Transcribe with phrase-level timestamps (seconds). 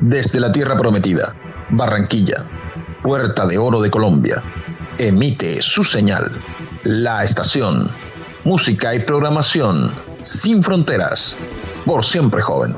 [0.00, 1.34] Desde la Tierra Prometida,
[1.70, 2.46] Barranquilla,
[3.02, 4.42] Puerta de Oro de Colombia,
[4.96, 6.30] emite su señal.
[6.84, 7.90] La estación.
[8.44, 11.36] Música y programación sin fronteras.
[11.84, 12.76] Por siempre joven.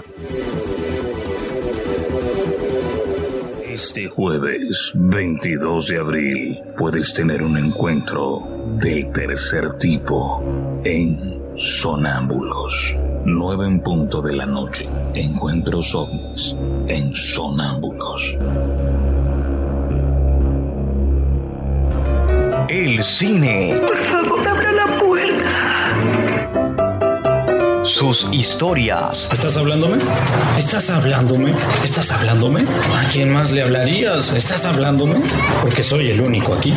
[3.64, 8.46] Este jueves 22 de abril puedes tener un encuentro
[8.78, 10.42] del tercer tipo
[10.84, 12.96] en Sonámbulos.
[13.24, 14.88] 9 en punto de la noche.
[15.14, 16.56] Encuentros ovnis
[16.88, 18.36] en Sonámbulos.
[22.68, 23.76] El cine.
[23.80, 25.90] Por favor, abra la puerta.
[27.84, 29.28] Sus historias.
[29.32, 29.98] ¿Estás hablándome?
[30.56, 31.52] ¿Estás hablándome?
[31.82, 32.60] ¿Estás hablándome?
[32.60, 34.32] ¿A quién más le hablarías?
[34.32, 35.20] ¿Estás hablándome?
[35.62, 36.74] Porque soy el único aquí.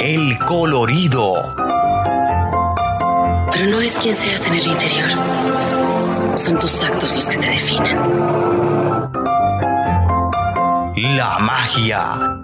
[0.00, 1.54] El colorido.
[3.52, 5.65] Pero no es quien seas en el interior.
[6.36, 7.96] Son tus actos los que te definen.
[11.16, 12.38] La magia.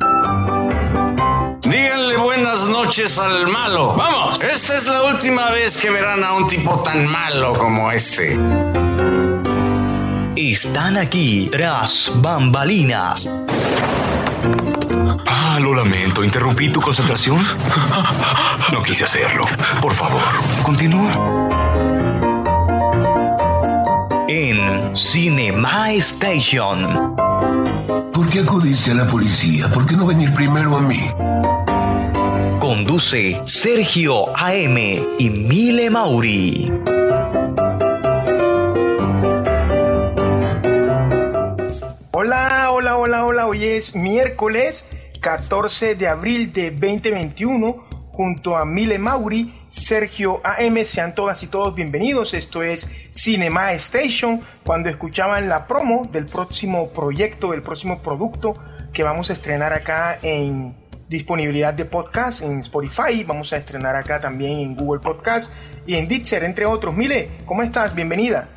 [1.61, 3.95] Díganle buenas noches al malo.
[3.95, 8.39] Vamos, esta es la última vez que verán a un tipo tan malo como este.
[10.37, 13.29] Están aquí tras bambalinas.
[15.27, 16.25] Ah, lo lamento.
[16.25, 17.45] ¿Interrumpí tu concentración?
[18.73, 19.45] No quise hacerlo.
[19.83, 20.23] Por favor,
[20.63, 21.42] continúa.
[24.45, 27.15] En Cinema Station.
[28.13, 29.69] ¿Por qué acudiste a la policía?
[29.73, 30.99] ¿Por qué no venir primero a mí?
[32.59, 34.77] Conduce Sergio AM
[35.17, 36.73] y Mile Mauri.
[42.11, 43.47] Hola, hola, hola, hola.
[43.47, 44.85] Hoy es miércoles
[45.21, 47.87] 14 de abril de 2021.
[48.11, 52.35] Junto a Mile Mauri, Sergio AM, sean todas y todos bienvenidos.
[52.35, 54.43] Esto es Cinema Station.
[54.65, 58.55] Cuando escuchaban la promo del próximo proyecto, del próximo producto
[58.93, 60.77] que vamos a estrenar acá en
[61.09, 63.25] disponibilidad de podcast en Spotify.
[63.27, 65.51] Vamos a estrenar acá también en Google Podcast
[65.87, 66.95] y en Ditcher, entre otros.
[66.95, 67.95] Mile, ¿cómo estás?
[67.95, 68.51] Bienvenida.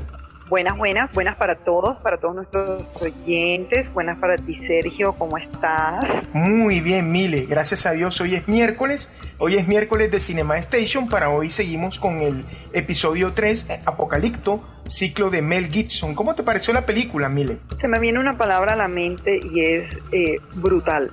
[0.47, 3.91] Buenas, buenas, buenas para todos, para todos nuestros oyentes.
[3.91, 6.29] Buenas para ti, Sergio, ¿cómo estás?
[6.33, 7.47] Muy bien, Mile.
[7.49, 9.09] Gracias a Dios, hoy es miércoles.
[9.39, 11.09] Hoy es miércoles de Cinema Station.
[11.09, 16.13] Para hoy seguimos con el episodio 3, eh, Apocalipto, ciclo de Mel Gibson.
[16.13, 17.57] ¿Cómo te pareció la película, Mile?
[17.77, 21.11] Se me viene una palabra a la mente y es eh, brutal.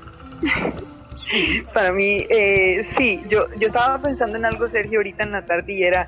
[1.14, 1.64] Sí.
[1.72, 5.72] Para mí, eh, sí, yo, yo estaba pensando en algo, Sergio, ahorita en la tarde
[5.72, 6.06] y era,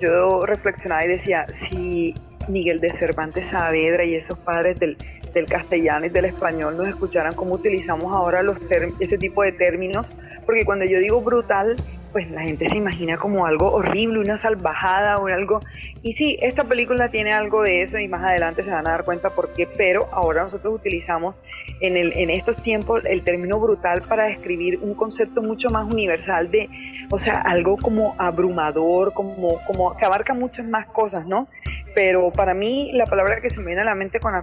[0.00, 2.14] yo reflexionaba y decía, si
[2.48, 4.96] Miguel de Cervantes Saavedra y esos padres del,
[5.32, 8.58] del castellano y del español nos escucharan cómo utilizamos ahora los
[9.00, 10.06] ese tipo de términos,
[10.46, 11.76] porque cuando yo digo brutal,
[12.14, 15.58] pues la gente se imagina como algo horrible, una salvajada o algo.
[16.00, 19.04] Y sí, esta película tiene algo de eso y más adelante se van a dar
[19.04, 21.34] cuenta por qué, pero ahora nosotros utilizamos
[21.80, 26.52] en, el, en estos tiempos el término brutal para describir un concepto mucho más universal
[26.52, 26.68] de,
[27.10, 31.48] o sea, algo como abrumador, como, como que abarca muchas más cosas, ¿no?
[31.94, 34.34] Pero para mí la palabra que se me viene a la mente con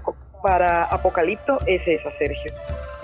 [0.42, 2.52] para apocalipto es esa, Sergio.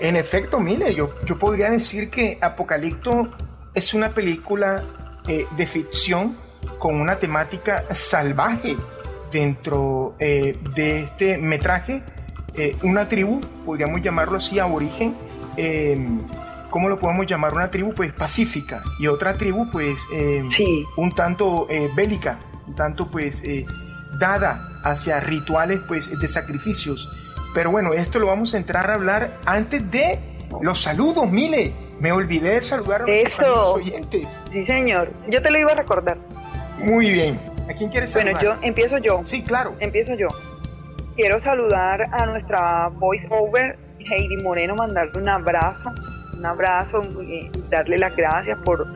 [0.00, 3.28] En efecto, Mile, yo, yo podría decir que Apocalipto
[3.74, 4.82] es una película
[5.28, 6.36] eh, de ficción
[6.78, 8.76] con una temática salvaje
[9.30, 12.02] dentro eh, de este metraje.
[12.54, 15.14] Eh, una tribu, podríamos llamarlo así, aborigen.
[15.56, 15.98] Eh,
[16.70, 17.54] ¿Cómo lo podemos llamar?
[17.54, 20.84] Una tribu pues pacífica y otra tribu pues eh, Sí.
[20.96, 21.66] un tanto
[21.96, 23.42] bélica, un tanto pues
[24.18, 27.08] dada hacia rituales pues de sacrificios.
[27.54, 30.18] Pero bueno, esto lo vamos a entrar a hablar antes de
[30.60, 31.74] los saludos, Mile.
[32.00, 34.28] Me olvidé de saludar a nuestros oyentes.
[34.52, 35.10] Sí, señor.
[35.28, 36.16] Yo te lo iba a recordar.
[36.78, 37.40] Muy bien.
[37.68, 38.34] ¿A quién quieres saludar?
[38.34, 39.22] Bueno, yo empiezo yo.
[39.26, 39.74] Sí, claro.
[39.80, 40.28] Empiezo yo.
[41.16, 45.90] Quiero saludar a nuestra voice over, Heidi Moreno, mandarle un abrazo,
[46.32, 48.86] un abrazo, eh, darle las gracias por,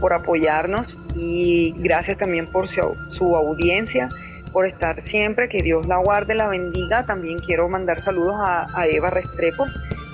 [0.00, 4.08] por apoyarnos y gracias también por su, su audiencia,
[4.56, 7.04] por estar siempre, que Dios la guarde, la bendiga.
[7.04, 9.66] También quiero mandar saludos a, a Eva Restrepo,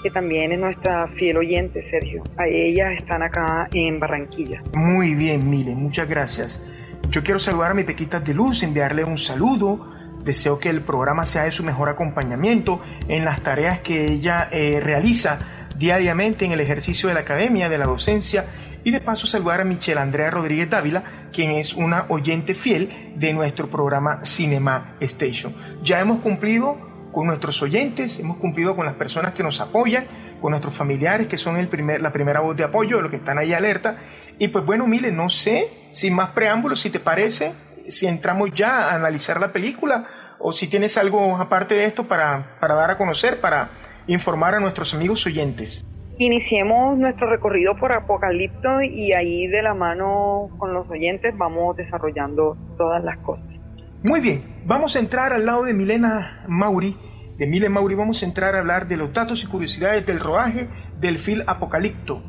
[0.03, 2.25] que también es nuestra fiel oyente, Sergio.
[2.37, 4.61] A ellas están acá en Barranquilla.
[4.75, 6.61] Muy bien, Mile, muchas gracias.
[7.09, 9.87] Yo quiero saludar a mi Pequitas de Luz, enviarle un saludo.
[10.25, 14.81] Deseo que el programa sea de su mejor acompañamiento en las tareas que ella eh,
[14.83, 15.39] realiza
[15.79, 18.47] diariamente en el ejercicio de la academia, de la docencia.
[18.83, 23.33] Y de paso saludar a Michelle Andrea Rodríguez Dávila, quien es una oyente fiel de
[23.33, 25.55] nuestro programa Cinema Station.
[25.83, 26.77] Ya hemos cumplido
[27.13, 30.07] con nuestros oyentes, hemos cumplido con las personas que nos apoyan,
[30.41, 33.39] con nuestros familiares que son el primer, la primera voz de apoyo, los que están
[33.39, 33.99] ahí alerta.
[34.39, 37.53] Y pues bueno, Mile, no sé, sin más preámbulos, si te parece,
[37.89, 40.07] si entramos ya a analizar la película
[40.39, 43.71] o si tienes algo aparte de esto para, para dar a conocer, para
[44.07, 45.85] informar a nuestros amigos oyentes?
[46.23, 52.57] Iniciemos nuestro recorrido por Apocalipto y ahí de la mano con los oyentes vamos desarrollando
[52.79, 53.61] todas las cosas.
[54.05, 56.97] Muy bien, vamos a entrar al lado de Milena Mauri.
[57.39, 60.69] De Milena Mauri vamos a entrar a hablar de los datos y curiosidades del rodaje
[61.01, 62.23] del film Apocalipto.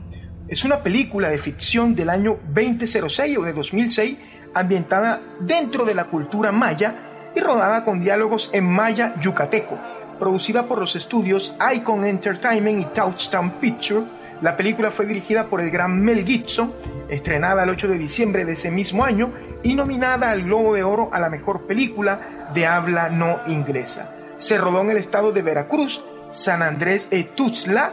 [0.47, 4.17] Es una película de ficción del año 2006 o de 2006
[4.55, 6.95] ambientada dentro de la cultura maya
[7.35, 9.77] y rodada con diálogos en maya yucateco.
[10.23, 14.05] Producida por los estudios Icon Entertainment y Touchdown Picture,
[14.41, 16.71] la película fue dirigida por el gran Mel Gibson,
[17.09, 19.33] estrenada el 8 de diciembre de ese mismo año
[19.63, 22.21] y nominada al Globo de Oro a la mejor película
[22.53, 24.11] de habla no inglesa.
[24.37, 27.91] Se rodó en el estado de Veracruz, San Andrés e Tuxtla,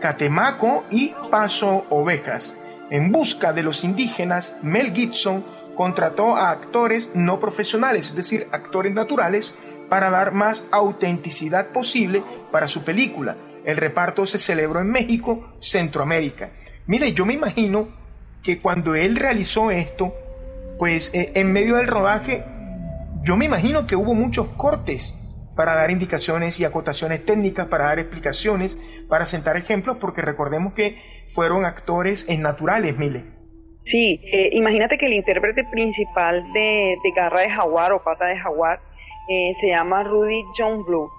[0.00, 2.58] Catemaco y Paso Ovejas.
[2.90, 5.42] En busca de los indígenas, Mel Gibson
[5.74, 9.54] contrató a actores no profesionales, es decir, actores naturales,
[9.90, 13.36] para dar más autenticidad posible para su película.
[13.64, 16.50] El reparto se celebró en México, Centroamérica.
[16.86, 17.88] Mire, yo me imagino
[18.42, 20.14] que cuando él realizó esto,
[20.78, 22.42] pues eh, en medio del rodaje,
[23.22, 25.14] yo me imagino que hubo muchos cortes
[25.54, 28.78] para dar indicaciones y acotaciones técnicas, para dar explicaciones,
[29.08, 30.96] para sentar ejemplos, porque recordemos que
[31.34, 33.24] fueron actores en naturales, Mile.
[33.84, 38.80] Sí, eh, imagínate que el intérprete principal de, Garra de Jaguar o Pata de Jaguar
[39.30, 41.10] eh, se llama Rudy John Blue.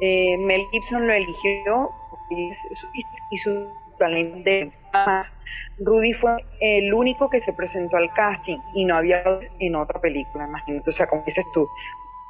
[0.00, 1.90] Eh, Mel Gibson lo eligió
[2.30, 3.68] y su,
[3.98, 5.32] talento de más.
[5.78, 9.22] Rudy fue el único que se presentó al casting y no había
[9.60, 11.68] en otra película, imagínate, o sea, como dices tú,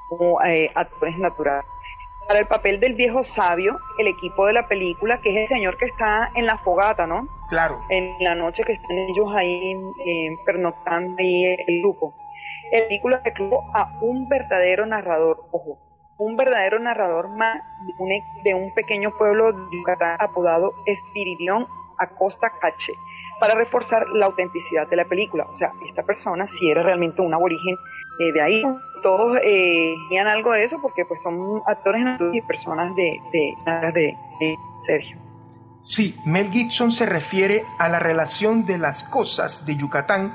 [0.08, 0.38] como
[0.75, 1.64] actores naturales
[2.29, 5.79] para el papel del viejo sabio, el equipo de la película, que es el señor
[5.79, 7.26] que está en la fogata, ¿no?
[7.49, 7.81] Claro.
[7.88, 9.75] En la noche que están ellos ahí
[10.06, 12.12] eh, pernoctando ahí el grupo.
[12.73, 15.79] El película reclutó a un verdadero narrador, ojo,
[16.19, 17.62] un verdadero narrador más
[18.44, 21.67] de un, pequeño pueblo de Yucatán apodado Espiridión
[21.99, 22.93] Acosta Cache,
[23.41, 25.44] para reforzar la autenticidad de la película.
[25.44, 27.76] O sea, esta persona sí era realmente un aborigen
[28.20, 28.62] eh, de ahí
[29.03, 29.94] todos eh,
[30.26, 35.17] algo de eso porque pues son actores y personas de, de, Sergio.
[35.82, 40.32] Sí, Mel Gibson se refiere a la relación de las cosas de Yucatán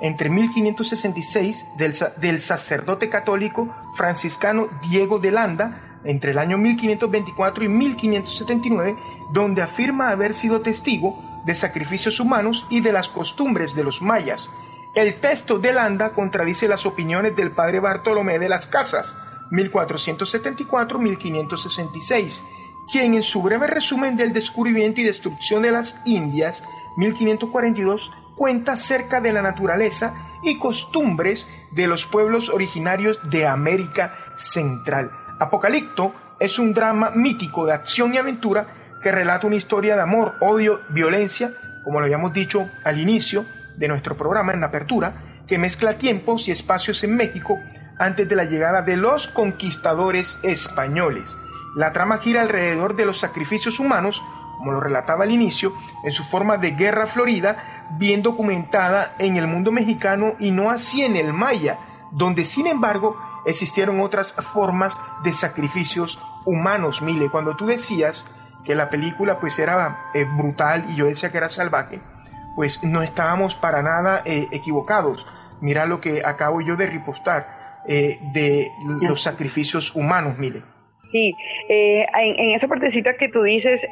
[0.00, 7.68] entre 1566 del, del sacerdote católico franciscano Diego de Landa entre el año 1524 y
[7.68, 8.96] 1579,
[9.32, 14.50] donde afirma haber sido testigo de sacrificios humanos y de las costumbres de los mayas.
[14.94, 19.14] El texto de Landa contradice las opiniones del padre Bartolomé de las Casas,
[19.50, 22.42] 1474-1566,
[22.90, 26.64] quien en su breve resumen del descubrimiento y destrucción de las Indias,
[26.96, 35.10] 1542, cuenta acerca de la naturaleza y costumbres de los pueblos originarios de América Central.
[35.40, 38.68] Apocalipto es un drama mítico de acción y aventura
[39.02, 41.52] que relata una historia de amor, odio, violencia,
[41.84, 43.44] como lo habíamos dicho al inicio,
[43.76, 47.58] de nuestro programa en apertura, que mezcla tiempos y espacios en México
[47.98, 51.36] antes de la llegada de los conquistadores españoles.
[51.76, 54.22] La trama gira alrededor de los sacrificios humanos,
[54.58, 55.72] como lo relataba al inicio,
[56.04, 61.02] en su forma de guerra florida, bien documentada en el mundo mexicano y no así
[61.02, 61.78] en el maya,
[62.12, 63.16] donde sin embargo
[63.46, 67.02] existieron otras formas de sacrificios humanos.
[67.02, 68.24] Mile, cuando tú decías
[68.64, 72.00] que la película pues era eh, brutal y yo decía que era salvaje,
[72.56, 75.26] pues no estábamos para nada eh, equivocados.
[75.60, 80.62] Mira lo que acabo yo de ripostar eh, de los sacrificios humanos, Mile.
[81.12, 81.34] Sí,
[81.68, 83.86] eh, en, esa partecita que tú dices,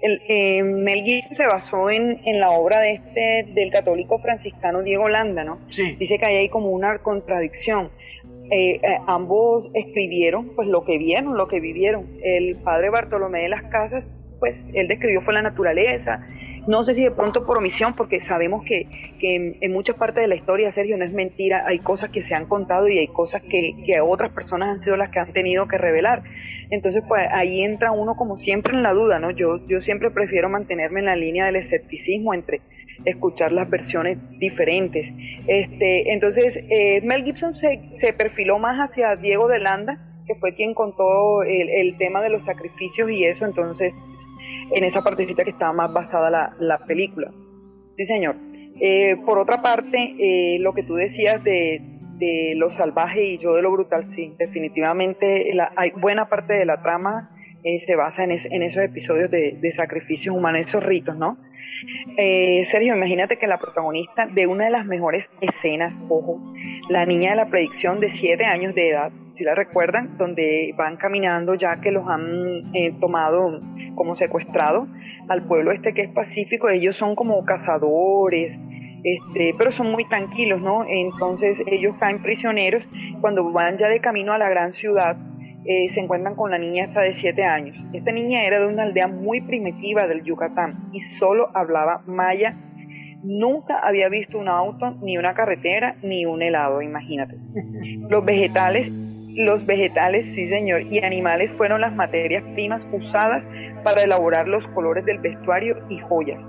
[0.00, 5.44] el, Mel Gibson se basó en, la obra de este del católico franciscano Diego Landa,
[5.44, 5.58] ¿no?
[5.68, 5.96] Sí.
[5.98, 7.90] Dice que hay ahí como una contradicción.
[9.06, 12.06] ambos escribieron pues lo que vieron, lo que vivieron.
[12.22, 16.26] El padre Bartolomé de las Casas, pues él describió fue la naturaleza,
[16.68, 18.86] no sé si de pronto por omisión, porque sabemos que,
[19.22, 22.44] en, muchas partes de la historia, Sergio, no es mentira, hay cosas que se han
[22.44, 26.22] contado y hay cosas que, otras personas han sido las que han tenido que revelar.
[26.70, 29.30] Entonces, pues ahí entra uno como siempre en la duda, ¿no?
[29.30, 32.60] Yo, yo siempre prefiero mantenerme en la línea del escepticismo entre
[33.06, 35.10] escuchar las versiones diferentes.
[35.46, 40.54] Este, entonces, eh, Mel Gibson se, se perfiló más hacia Diego de Landa, que fue
[40.54, 43.94] quien contó el, el tema de los sacrificios y eso, entonces
[44.74, 47.30] en esa partecita que estaba más basada la, la película.
[47.96, 48.36] Sí, señor.
[48.80, 51.80] Eh, por otra parte, eh, lo que tú decías de,
[52.18, 56.80] de, lo salvaje y yo de lo brutal, sí, definitivamente hay buena parte de la
[56.82, 57.30] trama
[57.64, 61.38] eh, se basa en, en, esos episodios de, de, sacrificios humanos, esos ritos, ¿no?
[62.16, 66.40] Sergio, imagínate que la protagonista de una de las mejores escenas, ojo,
[66.88, 70.96] la niña de la predicción de 7 años de edad, si la recuerdan, donde van
[70.96, 73.60] caminando ya que los han eh, tomado
[73.94, 74.88] como secuestrado
[75.28, 78.58] al pueblo este que es pacífico, ellos son como cazadores,
[79.04, 80.84] este, pero son muy tranquilos, ¿no?
[80.88, 82.84] Entonces ellos caen prisioneros,
[83.20, 85.16] cuando van ya de camino a la gran ciudad,
[85.64, 87.76] eh, se encuentran con la niña hasta de 7 años.
[87.92, 92.56] Esta niña era de una aldea muy primitiva del Yucatán y solo hablaba maya.
[93.22, 97.36] Nunca había visto un auto, ni una carretera, ni un helado, imagínate.
[98.08, 103.46] Los vegetales, los vegetales, sí señor, y animales fueron las materias primas usadas
[103.84, 106.42] para elaborar los colores del vestuario y joyas.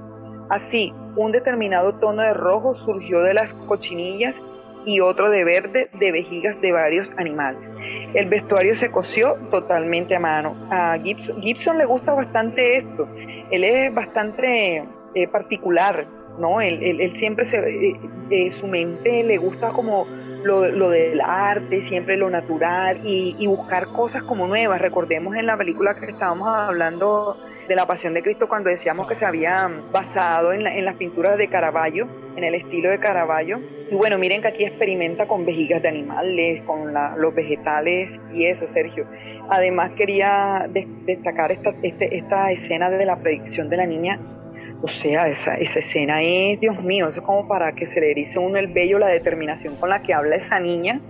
[0.50, 4.41] Así, un determinado tono de rojo surgió de las cochinillas
[4.86, 7.72] y otro de verde de vejigas de varios animales.
[8.15, 10.55] El vestuario se cosió totalmente a mano.
[10.72, 13.08] A Gibson, le gusta bastante esto.
[13.51, 16.08] Él es bastante eh, particular,
[16.39, 16.60] ¿no?
[16.60, 18.00] Él, siempre se, eh,
[18.31, 20.08] eh, su mente le gusta como
[20.43, 24.81] lo, lo, del arte, siempre lo natural y, buscar cosas como nuevas.
[24.81, 29.15] Recordemos en la película que estábamos hablando de la Pasión de Cristo cuando decíamos que
[29.15, 33.60] se había basado en, las pinturas de Caravaggio, en el estilo de Caravaggio.
[33.91, 38.67] Y bueno, miren que aquí experimenta con vejigas de animales, con los vegetales y eso,
[38.67, 39.05] Sergio.
[39.50, 40.67] Además quería
[41.05, 44.19] destacar esta, este, esta escena de la predicción de la niña
[44.81, 48.12] o sea, esa, esa escena es, Dios mío, eso es como para que se le
[48.12, 51.01] erice uno el vello, la determinación con la que habla esa niña.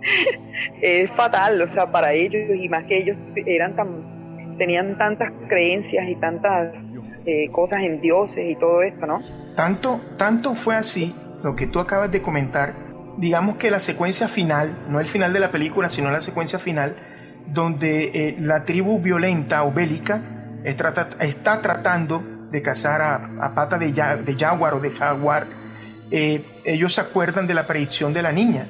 [0.82, 3.16] es fatal, o sea, para ellos, y más que ellos
[3.46, 4.18] eran tan
[4.58, 6.84] tenían tantas creencias y tantas
[7.24, 9.22] eh, cosas en dioses y todo esto, ¿no?
[9.54, 12.74] Tanto, tanto fue así, lo que tú acabas de comentar,
[13.16, 16.96] digamos que la secuencia final, no el final de la película, sino la secuencia final,
[17.46, 20.20] donde eh, la tribu violenta o bélica
[20.64, 25.46] está, tratando de cazar a, pata de, de, jaguar o de jaguar,
[26.10, 28.66] eh, ellos se acuerdan de la predicción de la niña.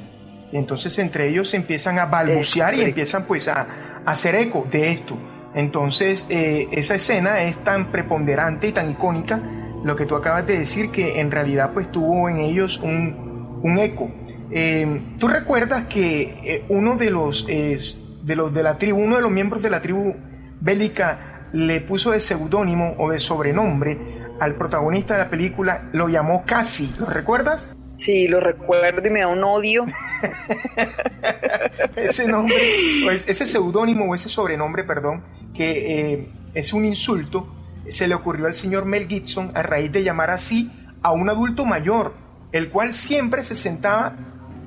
[0.51, 3.67] Y entonces entre ellos empiezan a balbucear y empiezan pues a,
[4.05, 5.17] a hacer eco de esto.
[5.55, 9.41] Entonces, eh, esa escena es tan preponderante y tan icónica,
[9.85, 14.11] lo que tú acabas de decir, que en realidad pues tuvo en ellos un, eco.
[14.51, 19.31] Eh, tú recuerdas que uno de los, de los de la tribu, uno de los
[19.31, 20.15] miembros de la tribu
[20.61, 23.99] bélica le puso de seudónimo o de sobrenombre
[24.41, 27.75] al protagonista de la película, lo llamó Casi, ¿lo recuerdas?
[27.99, 29.85] Sí, lo recuerdo y me da un odio.
[31.97, 32.57] ese nombre,
[33.05, 37.53] pues, ese seudónimo o ese sobrenombre, perdón, que eh, es un insulto,
[37.89, 40.71] se le ocurrió al señor Mel Gibson a raíz de llamar así
[41.03, 42.15] a un adulto mayor,
[42.53, 44.15] el cual siempre se sentaba,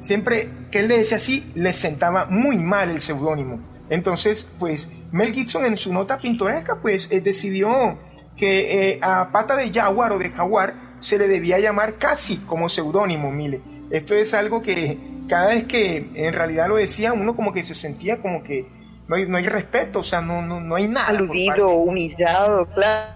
[0.02, 3.62] siempre que él le decía así, le sentaba muy mal el seudónimo.
[3.90, 7.98] Entonces, pues Mel Gibson en su nota pintoresca, pues eh, decidió
[8.38, 12.70] que eh, a pata de jaguar o de jaguar se le debía llamar casi como
[12.70, 13.62] seudónimo, mire.
[13.90, 17.76] Esto es algo que cada vez que en realidad lo decía, uno como que se
[17.76, 18.66] sentía como que
[19.08, 21.08] no hay, no hay respeto, o sea, no, no, no hay nada.
[21.08, 23.12] Aludido, humillado, claro.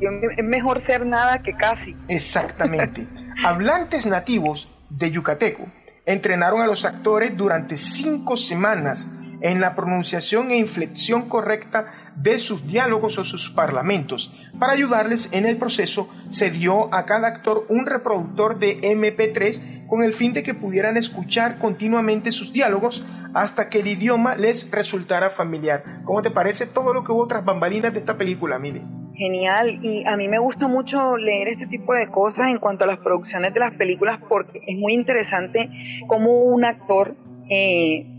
[0.00, 1.96] Es mejor ser nada que casi.
[2.08, 3.06] Exactamente.
[3.44, 5.66] Hablantes nativos de Yucateco
[6.04, 9.08] entrenaron a los actores durante cinco semanas
[9.40, 14.32] en la pronunciación e inflexión correcta de sus diálogos o sus parlamentos.
[14.58, 20.02] Para ayudarles en el proceso, se dio a cada actor un reproductor de MP3 con
[20.02, 25.30] el fin de que pudieran escuchar continuamente sus diálogos hasta que el idioma les resultara
[25.30, 25.84] familiar.
[26.04, 28.82] ¿Cómo te parece todo lo que hubo tras bambalinas de esta película, Mili?
[29.14, 32.86] Genial, y a mí me gusta mucho leer este tipo de cosas en cuanto a
[32.86, 35.70] las producciones de las películas porque es muy interesante
[36.06, 37.14] cómo un actor
[37.48, 38.15] eh,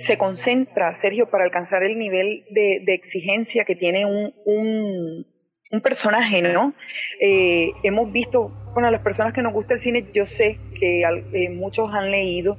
[0.00, 6.74] se concentra, Sergio, para alcanzar el nivel de, exigencia que tiene un, un, personaje, ¿no?
[7.20, 11.50] Eh, hemos visto, bueno, las personas que nos gusta el cine, yo sé que eh,
[11.50, 12.58] muchos han leído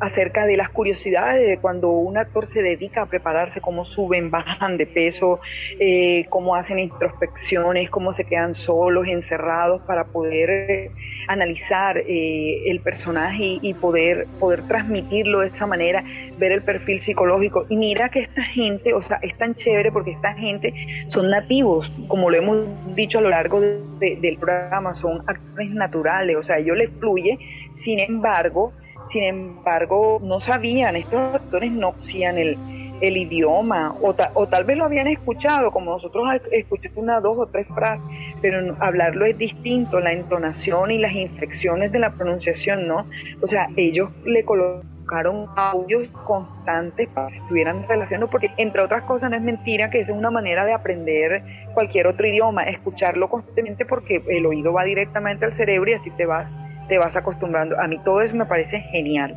[0.00, 4.76] acerca de las curiosidades de cuando un actor se dedica a prepararse, cómo suben, bajan
[4.76, 5.40] de peso,
[5.78, 10.90] eh, cómo hacen introspecciones, cómo se quedan solos, encerrados para poder
[11.28, 16.04] analizar el personaje y, poder, poder transmitirlo de esa manera
[16.38, 17.66] ver el perfil psicológico.
[17.68, 20.72] Y mira que esta gente, o sea, es tan chévere porque esta gente
[21.08, 26.42] son nativos, como lo hemos dicho a lo largo del programa, son actores naturales, o
[26.42, 27.38] sea, ellos les fluye,
[27.74, 28.72] sin embargo,
[29.10, 32.56] sin embargo, no sabían, estos actores no conocían el,
[33.00, 37.46] el idioma, o, o, tal vez lo habían escuchado, como nosotros escuchamos una, dos o
[37.46, 38.04] tres frases,
[38.40, 43.06] pero hablarlo es distinto, la entonación y las inflexiones de la pronunciación, ¿no?
[43.42, 49.04] O sea, ellos le colocan buscaron audios constantes para que estuvieran relacionando, porque entre otras
[49.04, 51.44] cosas no es mentira que esa es una manera de aprender
[51.74, 56.26] cualquier otro idioma, escucharlo constantemente porque el oído va directamente al cerebro y así te
[56.26, 56.52] vas,
[56.88, 57.80] te vas acostumbrando.
[57.80, 59.36] A mí todo eso me parece genial.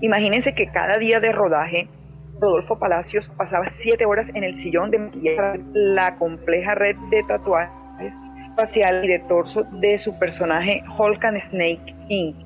[0.00, 1.88] Imagínense que cada día de rodaje
[2.40, 8.18] Rodolfo Palacios pasaba siete horas en el sillón de maquillaje la compleja red de tatuajes
[8.56, 12.36] facial y de torso de su personaje Hulk and Snake Inc.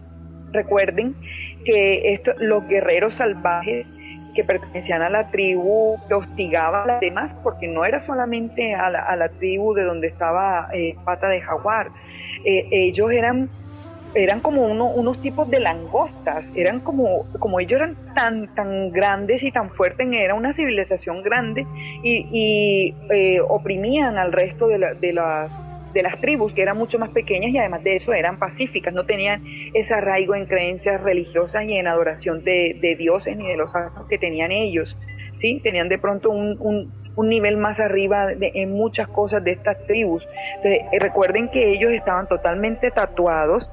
[0.52, 1.16] Recuerden
[1.64, 3.86] que esto, los guerreros salvajes
[4.34, 8.90] que pertenecían a la tribu que hostigaba a las demás, porque no era solamente a
[8.90, 11.88] la, tribu de donde estaba eh, Pata de Jaguar,
[12.44, 13.48] eh, ellos eran
[14.16, 19.52] eran como unos tipos de langostas, eran como, como ellos eran tan, tan grandes y
[19.52, 21.66] tan fuertes, era una civilización grande
[22.02, 25.52] y, eh, oprimían al resto de, de, las,
[25.92, 29.04] de las tribus que eran mucho más pequeñas y además de eso eran pacíficas, no
[29.04, 29.42] tenían
[29.74, 34.16] ese arraigo en creencias religiosas y en adoración de, dioses ni de los actos que
[34.16, 34.96] tenían ellos,
[35.36, 35.60] ¿sí?
[35.62, 40.28] Tenían de pronto un, un nivel más arriba en muchas cosas de estas tribus.
[41.00, 43.70] Recuerden que ellos estaban totalmente tatuados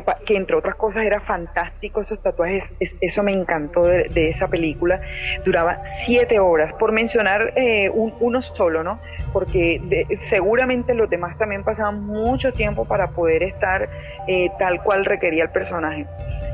[0.00, 5.00] que, entre otras cosas era fantástico, esos tatuajes, eso me encantó de, esa película,
[5.44, 9.00] duraba siete horas, por mencionar eh, uno solo, ¿no?
[9.32, 13.88] Porque seguramente los demás también pasaban mucho tiempo para poder estar
[14.26, 16.06] eh, tal cual requería el personaje,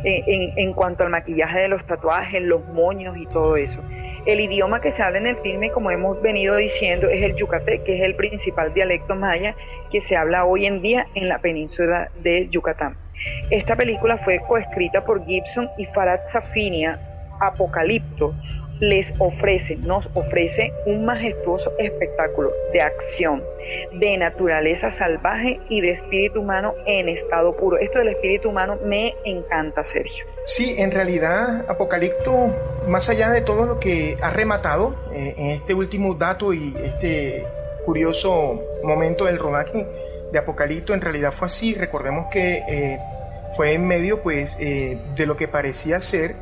[0.04, 3.80] en, en cuanto al maquillaje de los tatuajes, los moños y todo eso.
[4.26, 7.84] El idioma que se habla en el filme, como hemos venido diciendo, es el yucatec,
[7.84, 9.54] que es el principal dialecto maya
[9.90, 12.96] que se habla hoy en día en la península de Yucatán.
[13.50, 16.98] Esta película fue coescrita por Gibson y Farad Safinia.
[17.40, 18.34] Apocalipto
[18.80, 23.42] les ofrece, nos ofrece un majestuoso espectáculo de acción,
[23.92, 27.78] de naturaleza salvaje y de espíritu humano en estado puro.
[27.78, 30.24] Esto del espíritu humano me encanta, Sergio.
[30.44, 32.54] Sí, en realidad, Apocalipto,
[32.86, 37.44] más allá de todo lo que ha rematado eh, en este último dato y este
[37.84, 39.86] curioso momento del rodaje,
[40.32, 41.74] de Apocalipto en realidad fue así.
[41.74, 42.98] Recordemos que eh,
[43.56, 46.36] fue en medio pues, eh, de lo que parecía ser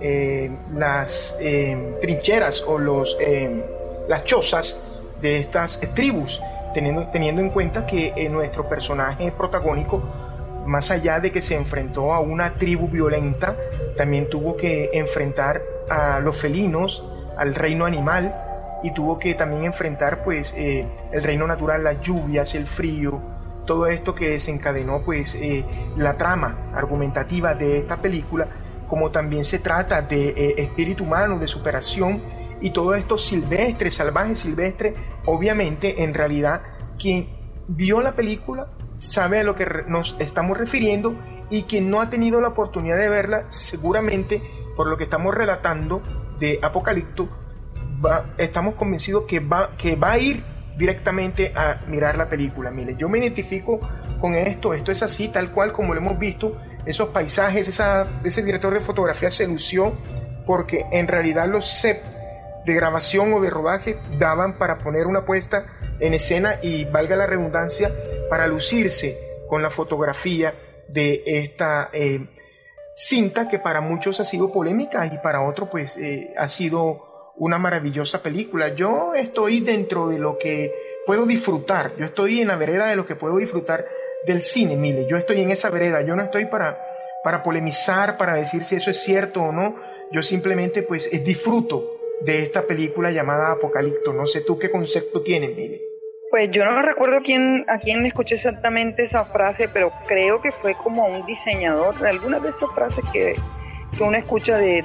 [0.00, 1.36] eh, las
[2.00, 3.16] trincheras o los,
[4.08, 4.78] las chozas
[5.20, 6.40] de estas tribus,
[6.72, 10.02] teniendo, teniendo en cuenta que nuestro personaje protagónico,
[10.66, 13.56] más allá de que se enfrentó a una tribu violenta,
[13.96, 17.04] también tuvo que enfrentar a los felinos,
[17.36, 18.49] al reino animal,
[18.82, 23.20] y tuvo que también enfrentar pues eh, el reino natural, las lluvias, el frío,
[23.66, 25.64] todo esto que desencadenó pues eh,
[25.96, 28.48] la trama argumentativa de esta película,
[28.88, 32.20] como también se trata de eh, espíritu humano, de superación
[32.60, 34.94] y todo esto silvestre, salvaje, silvestre,
[35.26, 36.62] obviamente en realidad
[36.98, 37.28] quien
[37.68, 41.14] vio la película sabe a lo que nos estamos refiriendo
[41.48, 44.42] y quien no ha tenido la oportunidad de verla seguramente
[44.76, 46.02] por lo que estamos relatando
[46.38, 47.28] de Apocalipto
[48.38, 50.42] estamos convencidos que va, que va a ir
[50.76, 52.70] directamente a mirar la película.
[52.70, 53.80] Mire, yo me identifico
[54.20, 57.68] con esto, esto es así, tal cual como lo hemos visto, esos paisajes,
[58.24, 59.92] ese director de fotografía se lució
[60.46, 62.02] porque en realidad los sets
[62.64, 65.66] de grabación o de rodaje daban para poner una puesta
[65.98, 67.90] en escena y valga la redundancia,
[68.28, 70.54] para lucirse con la fotografía
[70.88, 72.26] de esta eh,
[72.96, 77.09] cinta que para muchos ha sido polémica y para otros pues eh, ha sido
[77.40, 78.74] una maravillosa película.
[78.74, 80.74] Yo estoy dentro de lo que
[81.06, 81.96] puedo disfrutar.
[81.96, 83.86] Yo estoy en la vereda de lo que puedo disfrutar
[84.26, 85.06] del cine, mire.
[85.08, 86.02] Yo estoy en esa vereda.
[86.02, 86.78] Yo no estoy para,
[87.24, 89.76] para polemizar, para decir si eso es cierto o no.
[90.12, 94.12] Yo simplemente pues eh, disfruto de esta película llamada Apocalipto.
[94.12, 95.80] No sé tú qué concepto tienes, mire.
[96.30, 100.74] Pues yo no recuerdo quién, a quién escuché exactamente esa frase, pero creo que fue
[100.74, 102.06] como un diseñador.
[102.06, 103.34] Algunas de esas frases que,
[103.96, 104.82] que uno escucha de,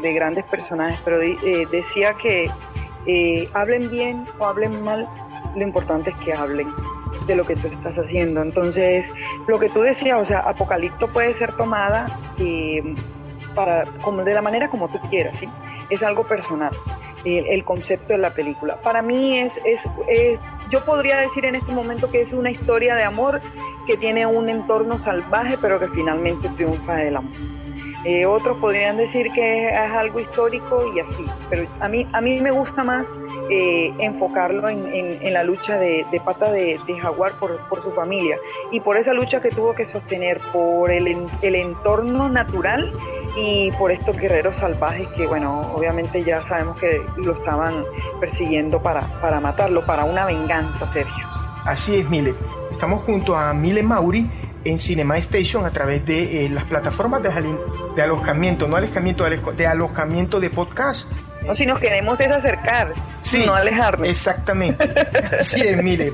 [0.00, 2.50] de, grandes personajes, pero eh, decía que
[3.06, 5.08] eh, hablen bien o hablen mal,
[5.56, 6.68] lo importante es que hablen
[7.26, 8.42] de lo que tú estás haciendo.
[8.42, 9.12] Entonces,
[9.46, 12.06] lo que tú decías, o sea, Apocalipto puede ser tomada
[12.38, 12.82] eh,
[13.54, 15.48] para, como, de la manera como tú quieras, ¿sí?
[15.88, 16.70] Es algo personal.
[17.24, 18.80] El, concepto de la película.
[18.80, 19.82] Para mí es, es,
[20.70, 23.42] yo podría decir en este momento que es una historia de amor
[23.86, 27.59] que tiene un entorno salvaje, pero que finalmente triunfa el amor.
[28.04, 32.40] Eh, otros podrían decir que es algo histórico y así, pero a mí, a mí
[32.40, 33.06] me gusta más
[33.50, 38.38] eh, enfocarlo en, la lucha de, pata de, jaguar por, su familia
[38.72, 42.90] y por esa lucha que tuvo que sostener por el, el entorno natural
[43.36, 47.84] y por estos guerreros salvajes que, bueno, obviamente ya sabemos que lo estaban
[48.18, 51.26] persiguiendo para, para matarlo, para una venganza, Sergio.
[51.64, 52.34] Así es, Mile.
[52.70, 54.28] Estamos junto a Mile Mauri
[54.64, 57.30] en Cinema Station a través de eh, las plataformas de,
[57.94, 61.10] de, alojamiento, no alojamiento, de alojamiento de podcast.
[61.44, 62.92] No, si nos queremos es acercar,
[63.46, 64.06] no alejarnos.
[64.06, 64.84] Exactamente.
[65.40, 66.12] Así es, mire,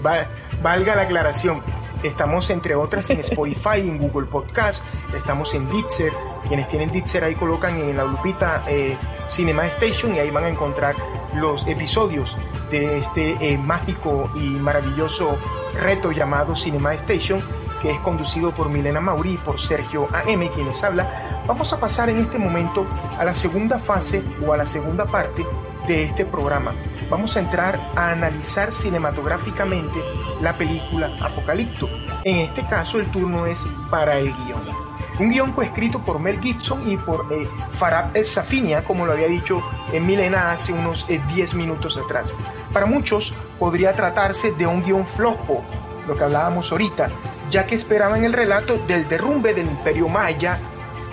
[0.62, 1.62] valga la aclaración.
[2.02, 4.85] Estamos entre otras en Spotify, en Google Podcast,
[5.16, 6.12] estamos en Ditzer.
[6.46, 8.96] Quienes tienen Ditzer ahí colocan en la lupita eh,
[9.28, 10.94] Cinema Station y ahí van a encontrar
[11.35, 12.37] los episodios
[12.70, 15.37] de este eh, mágico y maravilloso
[15.80, 17.42] reto llamado Cinema Station
[17.80, 21.42] que es conducido por Milena Mauri y por Sergio AM, quienes habla.
[21.46, 22.86] Vamos a pasar en este momento
[23.18, 25.46] a la segunda fase o a la segunda parte
[25.86, 26.74] de este programa.
[27.08, 30.02] Vamos a entrar a analizar cinematográficamente
[30.40, 31.88] la película Apocalipto.
[32.24, 34.86] En este caso el turno es para el guion.
[35.18, 39.62] Un guion coescrito por Mel Gibson y por eh, Farad Safinia, como lo había dicho
[39.92, 42.34] en Milena hace unos 10 eh, minutos atrás.
[42.72, 45.62] Para muchos podría tratarse de un guion flojo,
[46.06, 47.08] lo que hablábamos ahorita,
[47.50, 50.59] ya que esperaban el relato del derrumbe del imperio maya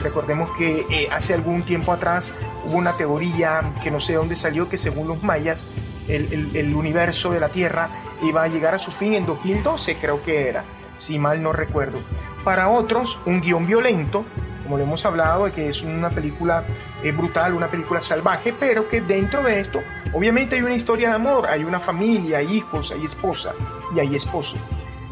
[0.04, 2.34] Recordemos que eh, hace algún tiempo atrás
[2.65, 5.65] hubo una teoría que no sé dónde salió, que según los mayas
[6.10, 7.89] el, universo de la Tierra
[8.22, 10.65] iba a llegar a su fin en 2012, creo que era,
[10.98, 12.00] si mal no recuerdo.
[12.43, 14.26] Para otros, un guion violento,
[14.63, 16.65] como lo hemos hablado, que es una película
[17.02, 19.80] eh, brutal, una película salvaje, pero que dentro de esto,
[20.12, 23.54] obviamente hay una historia de amor, hay una familia, hay hijos, hay esposa
[23.96, 24.58] y hay esposo.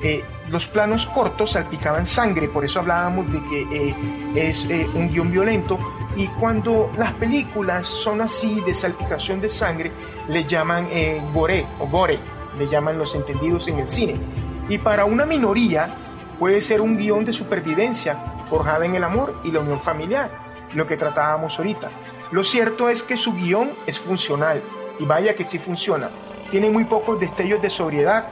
[0.03, 3.95] Eh, los planos cortos salpicaban sangre, por eso hablábamos de que eh,
[4.35, 5.77] es eh, un guion violento.
[6.15, 9.91] Y cuando las películas son así de salpicación de sangre,
[10.27, 10.87] le llaman
[11.33, 12.19] gore o gore,
[12.57, 14.15] le llaman los entendidos en el cine.
[14.67, 15.95] Y para una minoría
[16.37, 18.17] puede ser un guion de supervivencia
[18.49, 20.31] forjada en el amor y la unión familiar,
[20.73, 21.89] lo que tratábamos ahorita.
[22.31, 24.61] Lo cierto es que su guion es funcional,
[24.99, 26.09] y vaya que sí funciona.
[26.49, 28.27] Tiene muy pocos destellos de sobriedad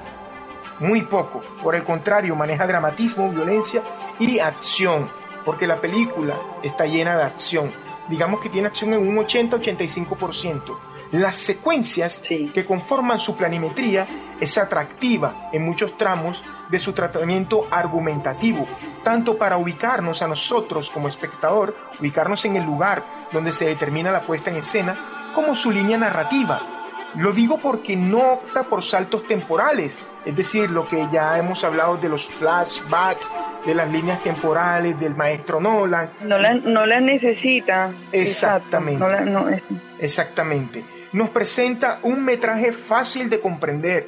[0.80, 1.42] muy poco.
[1.62, 3.82] Por el contrario, maneja dramatismo, violencia
[4.20, 5.10] y acción,
[5.46, 7.72] porque la película está llena de acción.
[8.08, 10.78] Digamos que tiene acción en un 80-85%.
[11.12, 14.06] Las secuencias que conforman su planimetría
[14.40, 18.68] es atractiva en muchos tramos de su tratamiento argumentativo,
[19.04, 24.22] tanto para ubicarnos a nosotros como espectador, ubicarnos en el lugar donde se determina la
[24.22, 24.96] puesta en escena,
[25.34, 26.79] como su línea narrativa,
[27.16, 31.98] lo digo porque no opta por saltos temporales, es decir, lo que ya hemos hablado
[31.98, 33.26] de los flashbacks,
[33.66, 36.12] de las líneas temporales del maestro Nolan.
[36.22, 37.92] No las no la necesita.
[38.12, 39.64] Exactamente.
[40.00, 40.84] Exactamente.
[41.12, 44.08] Nos presenta un metraje fácil de comprender,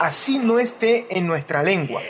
[0.00, 2.02] así no esté en nuestra lengua.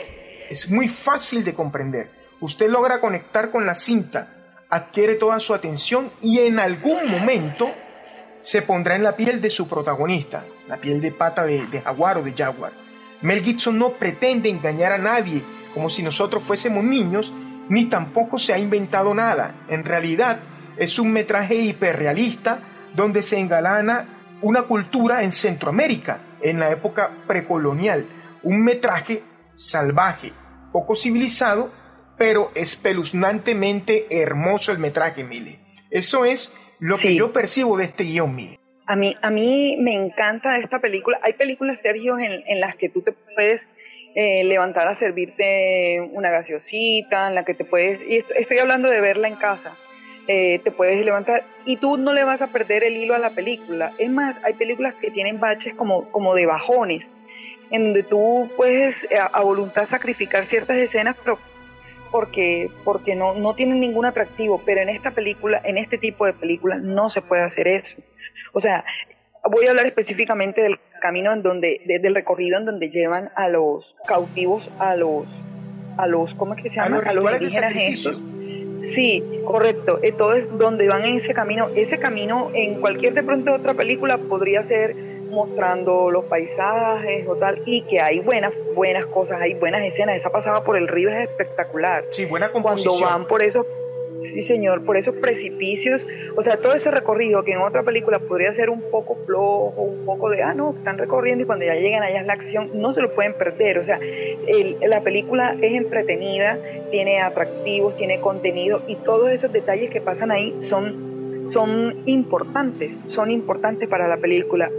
[0.49, 2.09] Es muy fácil de comprender.
[2.39, 4.33] Usted logra conectar con la cinta,
[4.69, 7.71] adquiere toda su atención y en algún momento
[8.41, 12.23] se pondrá en la piel de su protagonista, la piel de pata de, jaguar o
[12.23, 12.71] de jaguar.
[13.21, 17.31] Mel Gibson no pretende engañar a nadie como si nosotros fuésemos niños,
[17.69, 19.55] ni tampoco se ha inventado nada.
[19.69, 20.39] En realidad
[20.77, 22.59] es un metraje hiperrealista
[22.95, 28.07] donde se engalana una cultura en Centroamérica, en la época precolonial.
[28.43, 29.23] Un metraje
[29.55, 30.33] salvaje,
[30.71, 31.71] poco civilizado,
[32.17, 35.59] pero espeluznantemente hermoso el metraje, Mile.
[35.89, 38.57] Eso es lo que yo percibo de este guion, mío.
[38.87, 41.19] A mí, a mí me encanta esta película.
[41.21, 43.69] Hay películas, Sergio, en, en las que tú te puedes
[44.15, 48.99] eh, levantar a servirte una gaseosita, en la que te puedes, y estoy hablando de
[48.99, 49.77] verla en casa,
[50.27, 53.29] eh, te puedes levantar y tú no le vas a perder el hilo a la
[53.29, 53.93] película.
[53.99, 57.09] Es más, hay películas que tienen baches como, como de bajones,
[57.69, 61.37] en donde tú puedes a, a voluntad sacrificar ciertas escenas, pero
[62.11, 66.33] porque, porque no, no tienen ningún atractivo, pero en esta película, en este tipo de
[66.33, 67.97] películas, no se puede hacer eso.
[68.53, 68.83] O sea,
[69.49, 73.95] voy a hablar específicamente del camino en donde, del recorrido en donde llevan a los
[74.05, 75.27] cautivos, a los,
[75.97, 76.99] a los, ¿cómo es que se llama?
[76.99, 78.21] A los, indígenas estos.
[78.79, 79.99] Sí, correcto.
[80.01, 84.63] Entonces, donde van en ese camino, ese camino en cualquier de pronto otra película podría
[84.63, 90.15] ser mostrando los paisajes o tal, y que hay buenas, buenas cosas, hay buenas escenas.
[90.15, 92.05] Esa pasada por el río es espectacular.
[92.11, 92.95] Sí, buena composición.
[92.99, 93.65] Cuando van por esos,
[94.17, 98.53] sí señor, por esos precipicios, o sea, todo ese recorrido que en otra película podría
[98.53, 102.03] ser un poco flojo, un poco de, ah, no, están recorriendo y cuando ya llegan
[102.03, 103.79] allá es la acción, no se lo pueden perder.
[103.79, 103.99] O sea,
[104.81, 106.57] la película es entretenida,
[106.91, 111.11] tiene atractivos, tiene contenido y todos esos detalles que pasan ahí son
[111.47, 114.71] son importantes, son importantes para la película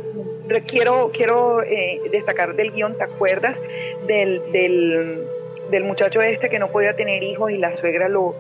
[0.67, 3.59] quiero, quiero eh, destacar del guion, ¿te acuerdas
[4.07, 8.35] del, del, muchacho este que no podía tener hijos y la suegra lo,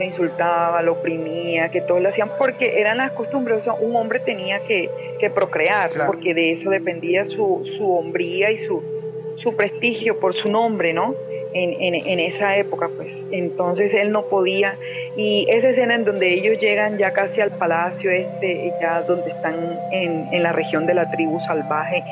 [0.00, 4.90] insultaba, lo oprimía, que todos lo hacían porque eran las costumbres, un hombre tenía que,
[5.34, 8.82] procrear, porque de eso dependía su, su hombría y su,
[9.36, 11.14] su prestigio por su nombre, ¿no?
[11.52, 13.16] En, esa época, pues.
[13.30, 14.76] Entonces él no podía
[15.16, 19.78] Y esa escena en donde ellos llegan ya casi al palacio este, ya donde están
[19.92, 22.02] en, en la región de la tribu salvaje,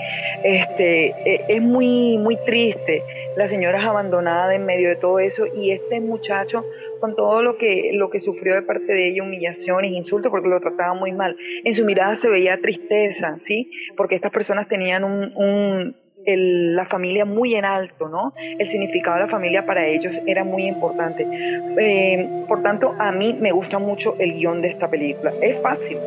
[0.42, 3.02] este, e, es muy, muy triste.
[3.36, 6.64] La señora es abandonada en medio de todo eso y este muchacho
[7.00, 10.60] con todo lo que, lo que sufrió de parte de ella, humillaciones, insultos, porque lo
[10.60, 11.36] trataba muy mal.
[11.64, 13.70] En su mirada se veía tristeza, ¿sí?
[13.96, 18.32] Porque estas personas tenían un, la familia muy en alto, ¿no?
[18.36, 21.26] El significado de la familia para ellos era muy importante.
[21.78, 25.32] Eh, por tanto, a mí me gusta mucho el guion de esta película.
[25.40, 25.98] Es fácil,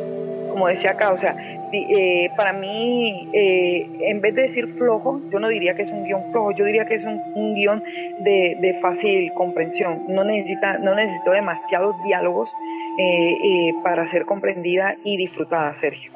[0.50, 1.36] como decía acá, o sea,
[1.72, 6.04] eh, para mí, eh, en vez de decir flojo, yo no diría que es un
[6.04, 7.82] guion flojo, yo diría que es un, un guion
[8.20, 10.04] de, de, fácil comprensión.
[10.08, 12.50] No necesita, no necesito demasiados diálogos
[13.82, 16.12] para ser comprendida y disfrutada, Sergio.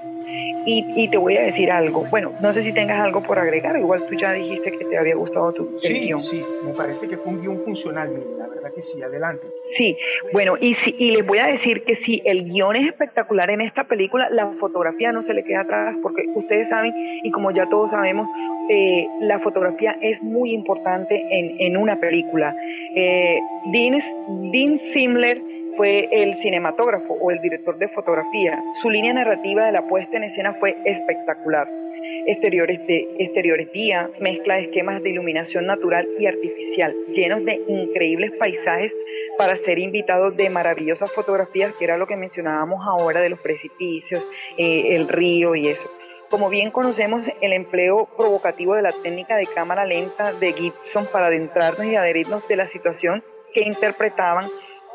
[0.66, 2.04] Y, te voy a decir algo.
[2.10, 3.78] Bueno, no sé si tengas algo por agregar.
[3.78, 6.22] Igual tú ya dijiste que te había gustado tu sí, guion.
[6.22, 9.02] Sí, me parece que fue un guion funcional, la verdad que sí.
[9.02, 9.46] Adelante.
[9.66, 9.96] Sí,
[10.32, 13.60] bueno, y, si, y les voy a decir que si el guion es espectacular en
[13.60, 17.68] esta película, la fotografía no se le queda atrás, porque ustedes saben, y como ya
[17.68, 18.28] todos sabemos,
[18.70, 22.56] eh, la fotografía es muy importante en, en una película.
[22.96, 23.98] Eh, Dean,
[24.52, 28.62] Dean Simler fue el cinematógrafo o el director de fotografía.
[28.80, 31.68] Su línea narrativa de la puesta en escena fue espectacular.
[32.26, 38.32] Exteriores de exteriores día, mezcla de esquemas de iluminación natural y artificial, llenos de increíbles
[38.38, 38.94] paisajes
[39.36, 44.26] para ser invitados de maravillosas fotografías, que era lo que mencionábamos ahora de los precipicios,
[44.56, 45.90] eh, el río y eso.
[46.30, 51.26] Como bien conocemos, el empleo provocativo de la técnica de cámara lenta de Gibson para
[51.26, 54.44] adentrarnos y adherirnos de la situación que interpretaban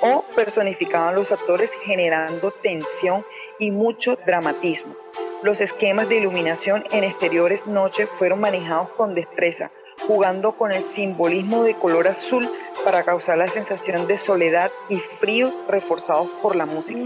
[0.01, 3.25] o personificaban los actores generando tensión
[3.59, 4.95] y mucho dramatismo.
[5.43, 9.71] Los esquemas de iluminación en exteriores noche fueron manejados con destreza,
[10.07, 12.49] jugando con el simbolismo de color azul
[12.83, 16.99] para causar la sensación de soledad y frío reforzados por la música.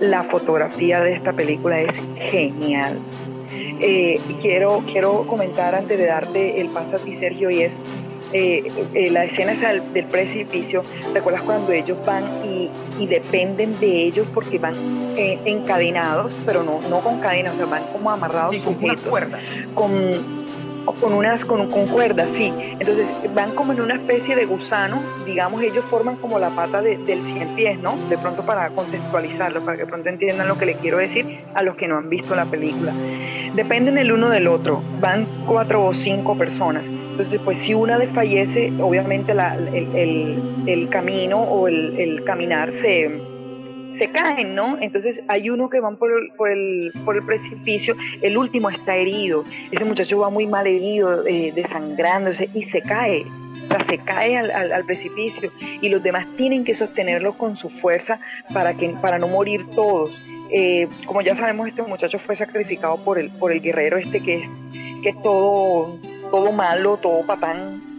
[0.00, 1.94] La fotografía de esta película es
[2.30, 2.98] genial.
[3.54, 7.76] Eh, quiero, quiero comentar antes de darte el paso a ti, Sergio, y es
[8.32, 12.70] eh, eh, la escena del, precipicio, ¿recuerdas cuando ellos van y,
[13.06, 14.74] dependen de ellos porque van
[15.16, 19.42] eh, encadenados, pero no, no con cadenas, o sea, van como amarrados con cuerdas?
[19.74, 20.41] Con,
[20.84, 22.52] con unas con, con, cuerdas, sí.
[22.78, 27.24] Entonces van como en una especie de gusano, digamos, ellos forman como la pata del
[27.24, 27.96] cien pies, ¿no?
[28.08, 31.76] De pronto para contextualizarlo, para que pronto entiendan lo que le quiero decir a los
[31.76, 32.92] que no han visto la película.
[33.54, 36.86] Dependen el uno del otro, van cuatro o cinco personas.
[36.86, 43.31] Entonces, pues si una desfallece, obviamente la, el, el, camino o el, el caminar se
[43.92, 44.78] se caen, ¿no?
[44.80, 48.96] Entonces hay uno que van por el, por el, por el precipicio, el último está
[48.96, 53.24] herido, ese muchacho va muy mal herido, eh, desangrándose y se cae.
[53.64, 57.70] O sea, se cae al, al, precipicio y los demás tienen que sostenerlo con su
[57.70, 58.18] fuerza
[58.52, 60.20] para, que, para no morir todos.
[60.50, 64.42] Eh, como ya sabemos, este muchacho fue sacrificado por el, por el guerrero este que
[64.42, 64.48] es,
[65.02, 65.96] que es todo,
[66.30, 67.91] todo malo, todo patán,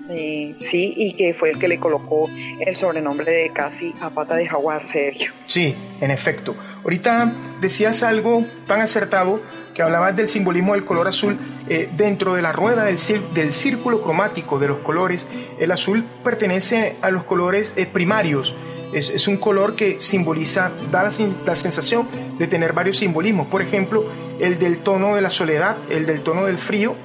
[0.60, 4.48] sí, y que fue el que le colocó el sobrenombre de casi a pata de
[4.48, 5.32] jaguar, Sergio.
[5.48, 6.56] Sí, en efecto.
[6.84, 9.40] Ahorita decías algo tan acertado
[9.74, 12.98] que hablabas del simbolismo del color azul eh, dentro de la rueda del,
[13.34, 15.28] del, círculo cromático de los colores.
[15.60, 18.54] El azul pertenece a los colores eh, primarios.
[18.94, 23.48] Es, un color que simboliza, da la sensación de tener varios simbolismos.
[23.48, 24.06] Por ejemplo,
[24.40, 26.96] el del tono de la soledad, el del tono del frío,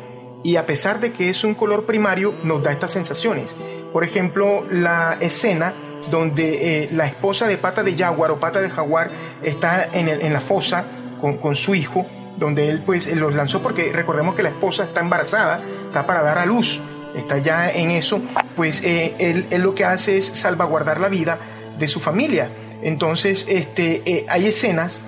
[0.42, 3.56] y a pesar de que es un color primario, nos da estas sensaciones.
[3.92, 5.74] Por ejemplo, la escena
[6.10, 9.10] donde eh, la esposa de pata de jaguar o pata de jaguar
[9.42, 10.84] está en, en la fosa
[11.20, 15.00] con, con, su hijo, donde él pues los lanzó porque recordemos que la esposa está
[15.00, 16.80] embarazada, está para dar a luz,
[17.16, 18.20] está ya en eso,
[18.56, 21.38] pues eh, él, él, lo que hace es salvaguardar la vida
[21.78, 22.48] de su familia.
[22.82, 25.02] Entonces, este, eh, hay escenas,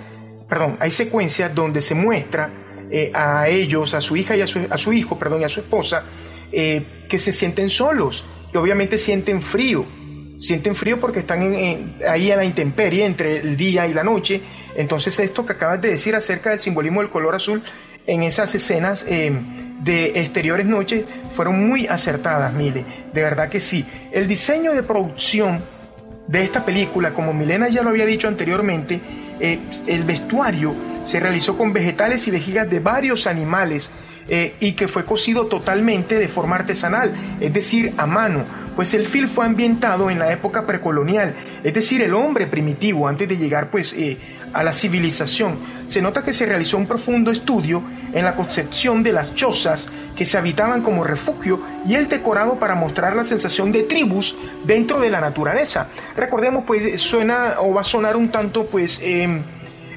[0.48, 2.50] perdón, hay secuencias donde se muestra
[2.92, 6.02] eh, a ellos, a su hija y a su, hijo, perdón, y a su esposa,
[6.50, 9.84] eh, que se sienten solos y obviamente sienten frío.
[10.40, 11.40] Sienten frío porque están
[12.08, 14.40] ahí a la intemperie entre el día y la noche.
[14.74, 17.62] Entonces esto que acabas de decir acerca del simbolismo del color azul
[18.06, 19.30] en esas escenas eh,
[19.84, 21.04] de exteriores noches
[21.36, 22.84] fueron muy acertadas, Mile.
[23.12, 23.84] De verdad que sí.
[24.10, 25.62] El diseño de producción
[26.26, 29.00] de esta película, como Milena ya lo había dicho anteriormente,
[29.40, 30.74] el vestuario
[31.04, 33.90] se realizó con vegetales y vejigas de varios animales
[34.28, 38.44] eh, y que fue cocido totalmente de forma artesanal, es decir, a mano,
[38.76, 41.34] pues el film fue ambientado en la época precolonial,
[41.64, 44.18] es decir, el hombre primitivo, antes de llegar pues eh,
[44.52, 45.58] a la civilización.
[45.86, 47.82] Se nota que se realizó un profundo estudio
[48.12, 52.74] en la concepción de las chozas que se habitaban como refugio y el decorado para
[52.74, 55.88] mostrar la sensación de tribus dentro de la naturaleza.
[56.16, 59.42] Recordemos, pues suena o va a sonar un tanto pues em,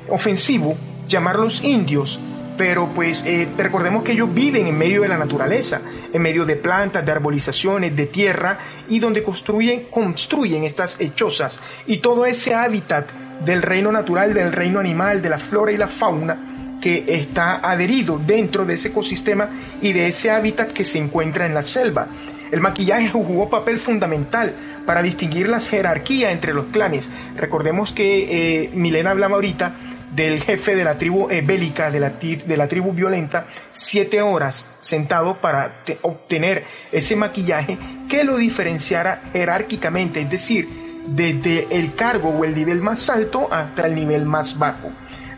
[0.09, 0.75] ofensivo
[1.07, 2.19] llamarlos indios,
[2.57, 6.55] pero pues eh, recordemos que ellos viven en medio de la naturaleza, en medio de
[6.55, 11.59] plantas, de arbolizaciones, de tierra, y donde construyen, construyen estas hechosas.
[11.87, 13.07] Y todo ese hábitat
[13.43, 18.19] del reino natural, del reino animal, de la flora y la fauna, que está adherido
[18.19, 19.49] dentro de ese ecosistema
[19.81, 22.07] y de ese hábitat que se encuentra en la selva.
[22.51, 24.53] El maquillaje jugó papel fundamental
[24.85, 27.09] para distinguir la jerarquía entre los clanes.
[27.37, 29.75] Recordemos que eh, Milena hablaba ahorita
[30.15, 34.67] del jefe de la tribu eh, bélica, de la, de la tribu violenta, siete horas
[34.79, 40.69] sentado para obtener ese maquillaje que lo diferenciara jerárquicamente, es decir,
[41.07, 44.91] desde el cargo o el nivel más alto hasta el nivel más bajo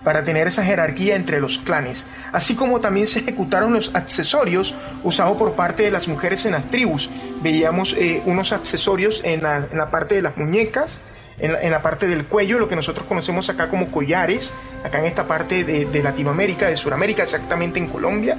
[0.05, 5.35] para tener esa jerarquía entre los clanes, así como también se ejecutaron los accesorios usados
[5.35, 7.09] por parte de las mujeres en las tribus.
[7.41, 11.01] Veíamos eh, unos accesorios en la, en la, parte de las muñecas,
[11.39, 15.28] en la, parte del cuello, lo que nosotros conocemos acá como collares, acá en esta
[15.28, 18.38] parte de, Latinoamérica, de Sudamérica, exactamente en Colombia,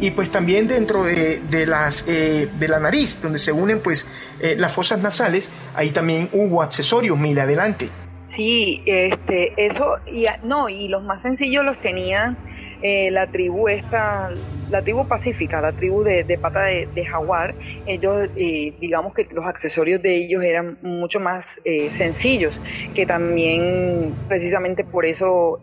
[0.00, 4.08] y pues también dentro de, las, eh, de la nariz, donde se unen pues
[4.40, 7.88] eh, las fosas nasales, ahí también hubo accesorios, mil adelante.
[8.36, 12.36] Sí, este, eso, y, no, y los más sencillos los tenían
[12.82, 14.30] eh, la tribu esta,
[14.70, 17.54] la tribu pacífica, la tribu de, pata de, jaguar,
[17.86, 22.60] ellos, eh, digamos que los accesorios de ellos eran mucho más eh, sencillos,
[22.94, 25.60] que también precisamente por eso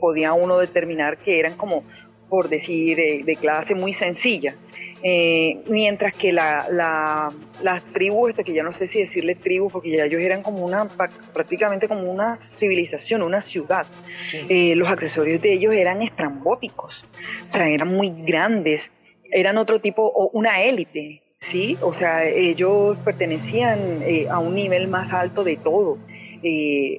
[0.00, 1.84] podía uno determinar que eran como,
[2.28, 4.54] por decir, de clase muy sencilla.
[5.02, 7.28] Eh, mientras que la, la,
[7.62, 10.64] las tribus, este, que ya no sé si decirle tribus, porque ya ellos eran como
[10.64, 10.88] una,
[11.34, 13.86] prácticamente como una civilización, una ciudad.
[14.32, 17.04] Eh, los accesorios de ellos eran estrambóticos,
[17.48, 18.90] o sea, eran muy grandes,
[19.30, 21.76] eran otro tipo, o una élite, ¿sí?
[21.82, 25.98] O sea, ellos pertenecían eh, a un nivel más alto de todo.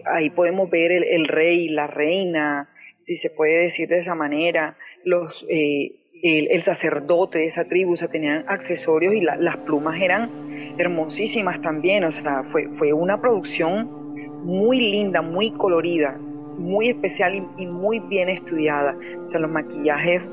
[0.06, 2.70] ahí podemos ver el, el, rey, la reina,
[3.06, 5.46] si se puede decir de esa manera, los
[6.24, 10.30] el, sacerdote de esa tribu, o sea, tenían accesorios y las plumas eran
[10.78, 13.90] hermosísimas también, o sea, fue, fue una producción
[14.44, 16.18] muy linda, muy colorida,
[16.58, 18.96] muy especial y, muy bien estudiada.
[19.26, 20.24] O sea, los maquillajes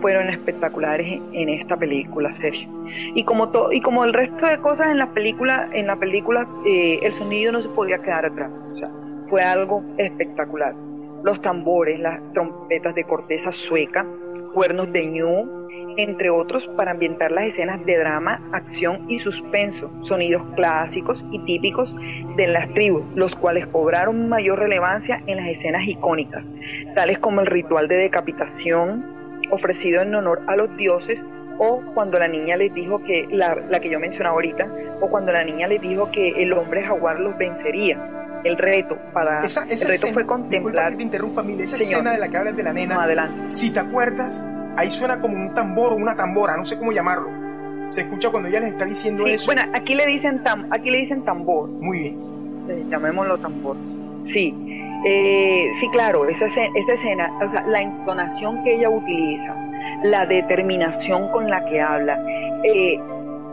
[0.00, 2.68] fueron espectaculares en, esta película, Sergio.
[3.14, 6.46] Y como todo, y como el resto de cosas en la película, en la película
[6.66, 8.50] eh, el sonido no se podía quedar atrás.
[8.72, 8.90] O sea,
[9.28, 10.74] fue algo espectacular.
[11.22, 14.06] Los tambores, las trompetas de corteza sueca,
[14.54, 20.42] cuernos de ñu, entre otros para ambientar las escenas de drama, acción y suspenso, sonidos
[20.54, 21.94] clásicos y típicos
[22.36, 26.48] de las tribus, los cuales cobraron mayor relevancia en las escenas icónicas,
[26.94, 29.04] tales como el ritual de decapitación
[29.50, 31.22] ofrecido en honor a los dioses
[31.58, 34.66] o cuando la niña les dijo que, la, que yo mencionaba ahorita,
[35.00, 39.42] o cuando la niña les dijo que el hombre jaguar los vencería el reto para
[39.42, 42.72] el reto fue contemplar que te interrumpa esa escena de la que hablas de la
[42.72, 43.50] nena adelante.
[43.50, 47.44] si te acuerdas ahí suena como un tambor o una tambora no sé cómo llamarlo.
[47.90, 49.46] Se escucha cuando ella les está diciendo eso.
[49.46, 51.68] bueno aquí le dicen tam, aquí le dicen tambor.
[51.68, 52.16] Muy bien.
[52.68, 53.76] Eh, llamémoslo tambor.
[54.24, 54.52] Sí.
[55.06, 59.54] Eh, sí claro esa, esa escena o sea la entonación que ella utiliza
[60.02, 62.18] la determinación con la que habla
[62.62, 62.98] eh,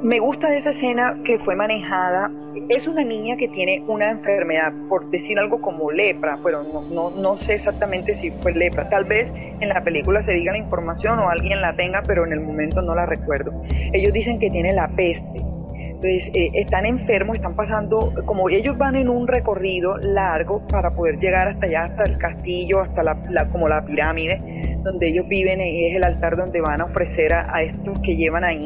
[0.04, 2.32] me gusta de esa escena que fue manejada.
[2.70, 6.60] Es una niña que tiene una enfermedad, por decir algo como lepra, pero
[6.94, 8.90] no, no, sé exactamente si fue lepra.
[8.90, 12.34] Tal vez en la película se diga la información o alguien la tenga, pero en
[12.34, 13.52] el momento no la recuerdo.
[13.94, 15.46] Ellos dicen que tiene la peste.
[15.76, 21.20] Entonces, eh, están enfermos, están pasando, como ellos van en un recorrido largo para poder
[21.20, 25.92] llegar hasta allá, hasta el castillo, hasta la, como la pirámide, donde ellos viven, y
[25.92, 28.64] es el altar donde van a ofrecer a estos que llevan ahí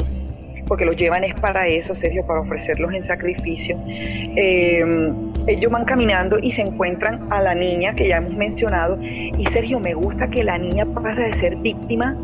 [0.68, 3.78] porque los llevan es para eso, Sergio, para ofrecerlos en sacrificio.
[3.88, 5.12] Eh,
[5.48, 8.98] ellos van caminando y se encuentran a la niña que ya hemos mencionado.
[9.02, 12.16] Y Sergio, me gusta que la niña pasa de ser víctima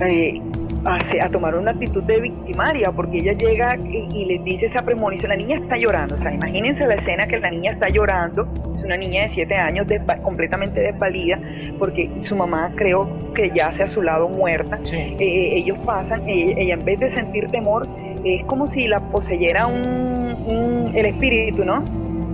[0.00, 0.40] eh,
[0.84, 5.36] a, tomar una actitud de victimaria, porque ella llega y, les dice esa premonición, la
[5.36, 8.96] niña está llorando, o sea, imagínense la escena que la niña está llorando, es una
[8.96, 9.86] niña de 7 años
[10.22, 11.38] completamente desvalida,
[11.78, 16.54] porque su mamá creo que yace a su lado muerta, eh, eh, ellos pasan, ella,
[16.58, 17.86] ella, en vez de sentir temor,
[18.24, 21.84] es como si la poseyera un, el espíritu, ¿no?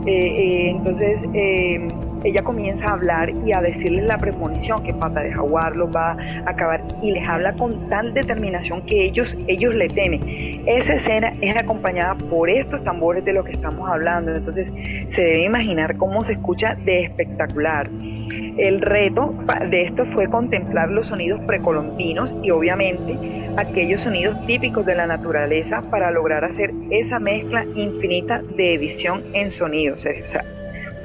[0.06, 1.24] Eh, entonces,
[2.24, 6.12] ella comienza a hablar y a decirles la premonición que pata de jaguar los va
[6.12, 10.62] a acabar y les habla con tal determinación que ellos, ellos le temen.
[10.66, 14.72] Esa escena es acompañada por estos tambores de lo que estamos hablando, entonces
[15.10, 17.88] se debe imaginar cómo se escucha de espectacular.
[18.58, 19.34] El reto
[19.70, 23.16] de esto fue contemplar los sonidos precolombinos y obviamente
[23.56, 29.50] aquellos sonidos típicos de la naturaleza para lograr hacer esa mezcla infinita de edición en
[29.50, 30.06] sonidos.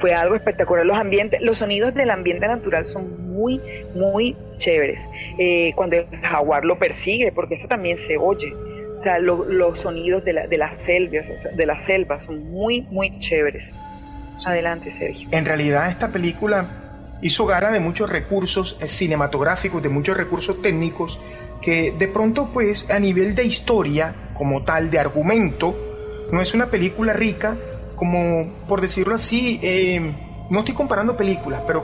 [0.03, 0.85] Fue algo espectacular.
[0.85, 3.61] Los ambientes, los sonidos del ambiente natural son muy,
[3.95, 4.99] muy chéveres.
[5.37, 8.53] Eh, cuando el jaguar lo persigue, porque eso también se oye.
[8.97, 13.17] O sea, los sonidos de, la, de las selvas, de las selvas son muy, muy
[13.19, 13.71] chéveres.
[14.45, 15.29] Adelante, Sergio.
[15.31, 16.67] En realidad, esta película
[17.21, 21.17] hizo gala de muchos recursos eh, cinematográficos, de muchos recursos técnicos,
[21.61, 25.73] que de pronto, pues, a nivel de historia, como tal, de argumento,
[26.29, 27.55] no es una película rica,
[27.95, 30.13] como por decirlo así, eh,
[30.49, 31.83] no estoy comparando películas, pero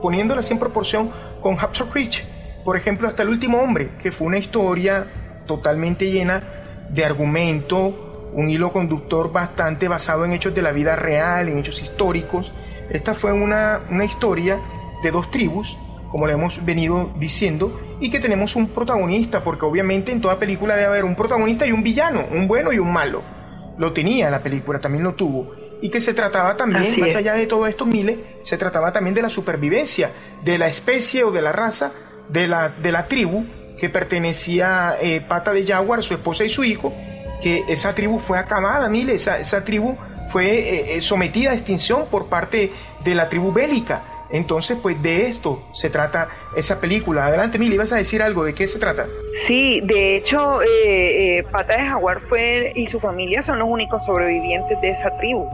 [0.00, 1.10] poniéndolas en proporción
[1.40, 2.24] con Hampshire Creek,
[2.64, 5.06] por ejemplo, hasta el último hombre, que fue una historia
[5.46, 6.42] totalmente llena
[6.88, 11.80] de argumento, un hilo conductor bastante basado en hechos de la vida real, en hechos
[11.80, 12.52] históricos.
[12.90, 14.58] Esta fue una, una historia
[15.02, 15.78] de dos tribus,
[16.10, 20.74] como le hemos venido diciendo, y que tenemos un protagonista, porque obviamente en toda película
[20.74, 23.35] debe haber un protagonista y un villano, un bueno y un malo
[23.78, 25.54] lo tenía la película, también lo tuvo.
[25.82, 29.22] Y que se trataba también, más allá de todo esto, Mile, se trataba también de
[29.22, 30.10] la supervivencia
[30.42, 31.92] de la especie o de la raza
[32.28, 33.44] de la, de la tribu
[33.78, 36.94] que pertenecía eh, Pata de Jaguar, su esposa y su hijo,
[37.42, 39.96] que esa tribu fue acabada, Mile, esa, esa tribu
[40.30, 42.72] fue eh, eh, sometida a extinción por parte
[43.04, 44.02] de la tribu bélica.
[44.30, 47.26] Entonces, pues de esto se trata esa película.
[47.26, 48.44] Adelante, Mili, ¿vas a decir algo?
[48.44, 49.06] ¿De qué se trata?
[49.46, 54.04] Sí, de hecho, eh, eh, Pata de Jaguar fue y su familia son los únicos
[54.04, 55.48] sobrevivientes de esa tribu,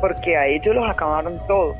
[0.00, 1.76] porque a ellos los acabaron todos.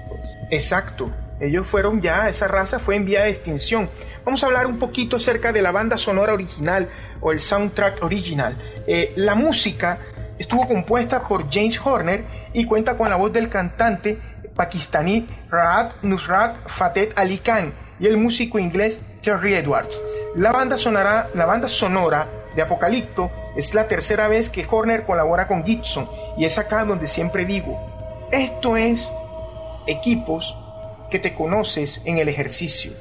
[0.50, 1.10] Exacto.
[1.40, 3.90] Ellos fueron ya, esa raza fue en vía de extinción.
[4.24, 6.88] Vamos a hablar un poquito acerca de la banda sonora original
[7.20, 8.56] o el soundtrack original.
[8.86, 9.98] Eh, la música
[10.38, 14.18] estuvo compuesta por James Horner y cuenta con la voz del cantante
[14.54, 20.00] pakistaní Rahat Nusrat Fatet Ali Khan y el músico inglés Terry Edwards.
[20.34, 25.46] La banda, sonora, la banda sonora de Apocalipto es la tercera vez que Horner colabora
[25.46, 27.78] con Gibson y es acá donde siempre digo,
[28.30, 29.14] esto es
[29.86, 30.56] equipos
[31.10, 32.92] que te conoces en el ejercicio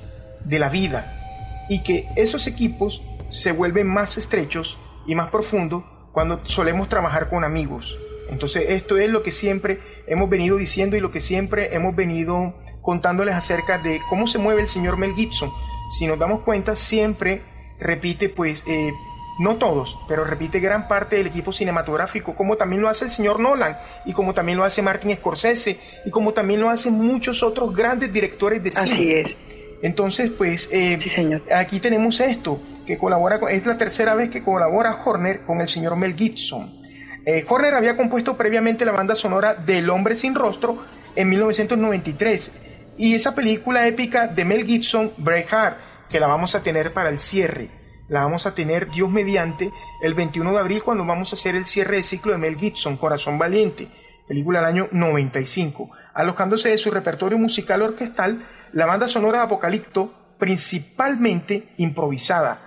[0.44, 4.78] de la vida y que esos equipos se vuelven más estrechos
[5.08, 7.98] y más profundos cuando solemos trabajar con amigos.
[8.30, 12.54] Entonces esto es lo que siempre hemos venido diciendo y lo que siempre hemos venido
[12.82, 15.52] contándoles acerca de cómo se mueve el señor Mel Gibson.
[15.98, 17.42] Si nos damos cuenta, siempre
[17.80, 18.92] repite, pues, eh,
[19.40, 23.40] no todos, pero repite gran parte del equipo cinematográfico, como también lo hace el señor
[23.40, 27.76] Nolan, y como también lo hace Martin Scorsese, y como también lo hacen muchos otros
[27.76, 28.84] grandes directores de cine.
[28.84, 29.38] Así es.
[29.82, 31.42] Entonces, pues, eh, sí, señor.
[31.54, 35.68] aquí tenemos esto, que colabora, con, es la tercera vez que colabora Horner con el
[35.68, 36.81] señor Mel Gibson.
[37.24, 40.80] Eh, Horner había compuesto previamente la banda sonora del Hombre sin Rostro
[41.16, 42.52] en 1993
[42.98, 45.78] y esa película épica de Mel Gibson, Braveheart,
[46.10, 47.70] que la vamos a tener para el cierre.
[48.08, 51.66] La vamos a tener, Dios mediante, el 21 de abril cuando vamos a hacer el
[51.66, 53.88] cierre de ciclo de Mel Gibson, Corazón Valiente,
[54.28, 55.92] película del año 95.
[56.14, 62.60] Alojándose de su repertorio musical orquestal, la banda sonora de Apocalipto, principalmente improvisada.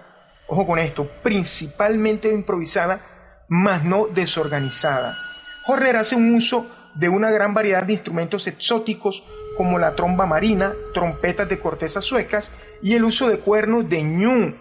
[0.47, 3.14] Ojo con esto, principalmente improvisada
[3.49, 5.19] más no desorganizada.
[5.67, 9.25] Horner hace un uso de una gran variedad de instrumentos exóticos
[9.57, 14.55] como la tromba marina, trompetas de corteza suecas y el uso de cuernos de ñu,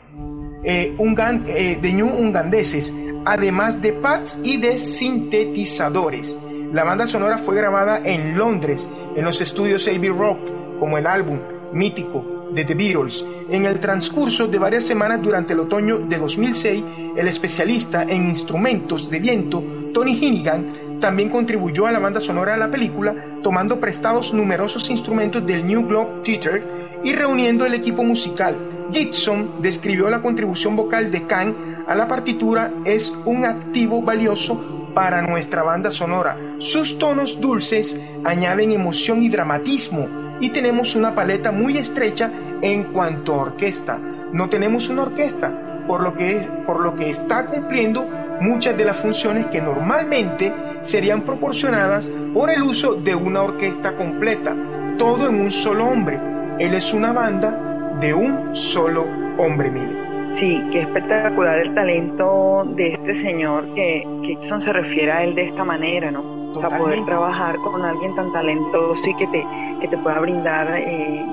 [0.63, 2.93] eh, eh, de ñu ungandeses,
[3.25, 6.39] además de pads y de sintetizadores.
[6.71, 10.39] La banda sonora fue grabada en Londres, en los estudios Abbey Rock,
[10.79, 11.39] como el álbum
[11.71, 13.25] mítico de The Beatles.
[13.49, 16.83] En el transcurso de varias semanas durante el otoño de 2006,
[17.15, 22.59] el especialista en instrumentos de viento, Tony Hinnigan, también contribuyó a la banda sonora de
[22.59, 26.63] la película, tomando prestados numerosos instrumentos del New Globe Theatre
[27.03, 28.55] y reuniendo el equipo musical.
[28.91, 35.21] Gibson describió la contribución vocal de Khan a la partitura es un activo valioso para
[35.21, 36.37] nuestra banda sonora.
[36.59, 40.07] Sus tonos dulces añaden emoción y dramatismo
[40.43, 42.29] y tenemos una paleta muy estrecha
[42.61, 43.97] en cuanto a orquesta.
[44.33, 45.49] No tenemos una orquesta,
[45.87, 48.05] por lo que, por lo que está cumpliendo
[48.41, 54.53] muchas de las funciones que normalmente serían proporcionadas por el uso de una orquesta completa,
[54.97, 56.19] todo en un solo hombre.
[56.59, 59.05] Él es una banda de un solo
[59.37, 59.95] hombre, mire.
[60.33, 65.47] Sí, qué espectacular el talento de este señor que Gibson se refiere a él de
[65.47, 66.42] esta manera, ¿no?
[66.53, 69.45] Sea, poder trabajar con alguien tan talentoso y que te,
[69.81, 71.25] que te pueda brindar eh,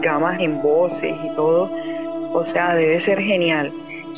[0.00, 1.70] gamas en voces y todo,
[2.32, 3.72] o sea, debe ser genial.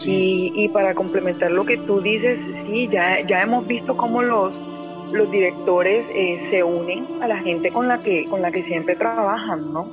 [0.04, 4.60] Y, y, para complementar lo que tú dices, sí, ya, ya hemos visto cómo los,
[5.10, 8.94] los directores eh, se unen a la gente con la que, con la que siempre
[8.94, 9.88] trabajan, ¿no?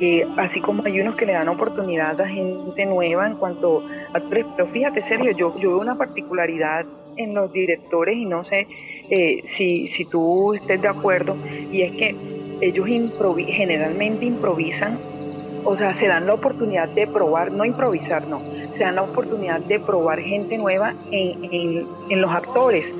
[0.00, 3.82] Eh, así como hay unos que le dan oportunidad a gente nueva en cuanto
[4.12, 4.46] a actores.
[4.54, 6.84] Pero fíjate, Sergio, yo, yo veo una particularidad
[7.16, 8.68] en los directores y no sé
[9.10, 11.36] eh, si, si tú estés de acuerdo,
[11.72, 12.14] y es que
[12.60, 14.98] ellos generalmente improvisan,
[15.64, 18.40] o sea, se dan la oportunidad de probar, no improvisar, no,
[18.72, 22.94] se dan la oportunidad de probar gente nueva en, en, los actores,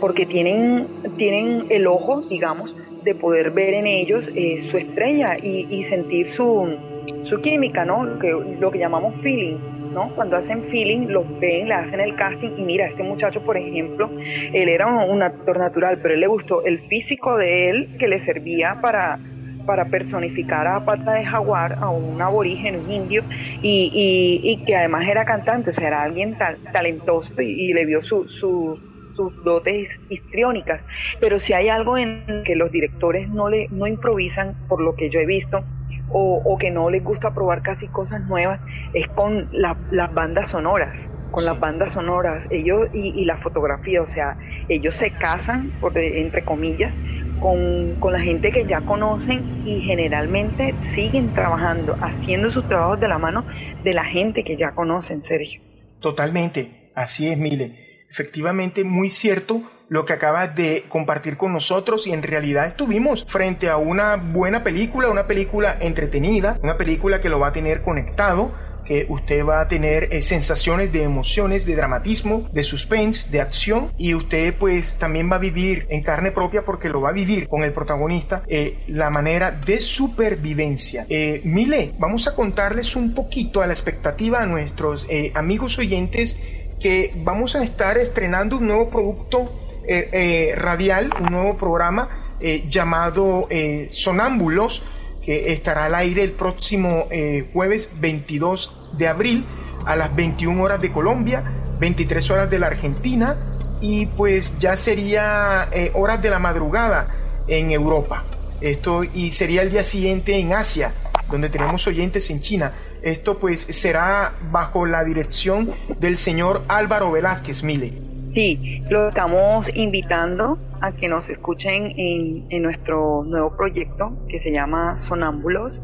[0.00, 0.86] porque tienen,
[1.16, 6.28] tienen el ojo, digamos, de poder ver en ellos eh, su estrella y, y sentir
[6.28, 6.76] su,
[7.24, 8.04] su, química, ¿no?
[8.04, 9.56] Lo que, lo que llamamos feeling.
[9.92, 10.14] ¿No?
[10.14, 14.10] Cuando hacen feeling, los ven, le hacen el casting y mira, este muchacho, por ejemplo,
[14.52, 18.18] él era un, actor natural, pero él le gustó el físico de él que le
[18.18, 19.20] servía para,
[19.66, 23.22] para personificar a Pata de Jaguar, a un aborigen, un indio,
[23.62, 26.36] y, y, que además era cantante, o sea, era alguien
[26.72, 30.80] talentoso y, le vio su, sus dotes histriónicas.
[31.20, 35.10] Pero si hay algo en que los directores no, le, no improvisan, por lo que
[35.10, 35.64] yo he visto,
[36.10, 38.60] o, que no les gusta probar casi cosas nuevas,
[38.92, 44.36] es con las bandas sonoras con las bandas sonoras ellos y, la fotografía, o sea,
[44.68, 46.96] ellos se casan, por, entre comillas,
[47.40, 53.18] con, la gente que ya conocen y generalmente siguen trabajando, haciendo sus trabajos de la
[53.18, 53.44] mano
[53.82, 55.60] de la gente que ya conocen, Sergio.
[56.00, 58.04] Totalmente, así es, Mile.
[58.08, 59.62] Efectivamente, muy cierto
[59.92, 64.64] lo que acabas de compartir con nosotros y en realidad estuvimos frente a una buena
[64.64, 68.52] película, una película entretenida, una película que lo va a tener conectado
[68.86, 73.92] que usted va a tener eh, sensaciones de emociones, de dramatismo, de suspense, de acción
[73.98, 77.46] y usted pues también va a vivir en carne propia porque lo va a vivir
[77.46, 81.04] con el protagonista eh, la manera de supervivencia.
[81.10, 86.40] Eh, Mile, vamos a contarles un poquito a la expectativa a nuestros amigos oyentes
[86.80, 92.66] que vamos a estar estrenando un nuevo producto eh, eh, radial, un nuevo programa eh,
[92.68, 93.48] llamado
[93.90, 94.82] Sonámbulos,
[95.24, 97.08] que estará al aire el próximo
[97.52, 99.44] jueves 22 de abril
[99.86, 101.44] a las 21 horas de Colombia,
[101.78, 103.36] 23 horas de la Argentina
[103.80, 107.08] y pues ya sería horas de la madrugada
[107.46, 108.24] en Europa.
[108.60, 110.92] Esto y sería el día siguiente en Asia,
[111.30, 112.72] donde tenemos oyentes en China.
[113.02, 118.11] Esto pues será bajo la dirección del señor Álvaro Velázquez Mile.
[118.34, 124.50] Sí, lo estamos invitando a que nos escuchen en, en nuestro nuevo proyecto que se
[124.50, 125.82] llama Sonámbulos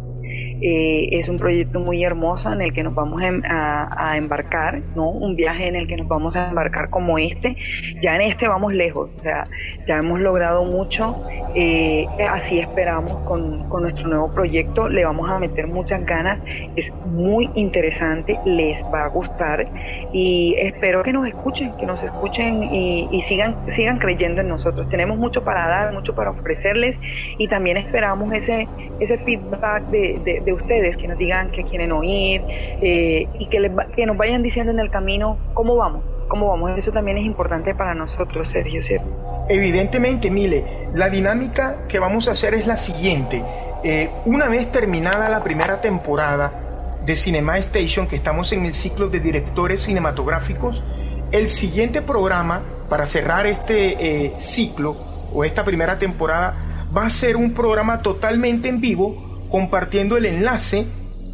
[0.61, 5.11] eh, es un proyecto muy hermoso en el que nos vamos em, a, embarcar, ¿no?
[5.11, 7.57] Un viaje en el que nos vamos a embarcar como este.
[8.01, 9.45] Ya en este vamos lejos, o sea,
[9.87, 11.23] ya hemos logrado mucho,
[11.55, 16.43] eh, así esperamos con, con, nuestro nuevo proyecto, le vamos a meter muchas ganas,
[16.77, 19.69] es muy interesante, les va a gustar
[20.13, 24.89] y espero que nos escuchen, que nos escuchen y, sigan, sigan creyendo en nosotros.
[24.89, 26.99] Tenemos mucho para dar, mucho para ofrecerles
[27.39, 28.67] y también esperamos ese,
[29.01, 34.07] ese feedback de de, ustedes, que nos digan que quieren oír eh, y que, que
[34.07, 36.77] nos vayan diciendo en el camino cómo vamos, cómo vamos.
[36.77, 39.09] Eso también es importante para nosotros, Sergio, ¿cierto?
[39.49, 43.43] Evidentemente, Mile, la dinámica que vamos a hacer es la siguiente.
[43.83, 49.09] Eh, una vez terminada la primera temporada de Cinema Station, que estamos en el ciclo
[49.09, 50.83] de directores cinematográficos,
[51.31, 54.97] el siguiente programa para cerrar este eh, ciclo
[55.33, 60.87] o esta primera temporada va a ser un programa totalmente en vivo compartiendo el enlace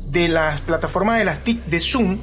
[0.06, 2.18] de las plataformas de las TIC de Zoom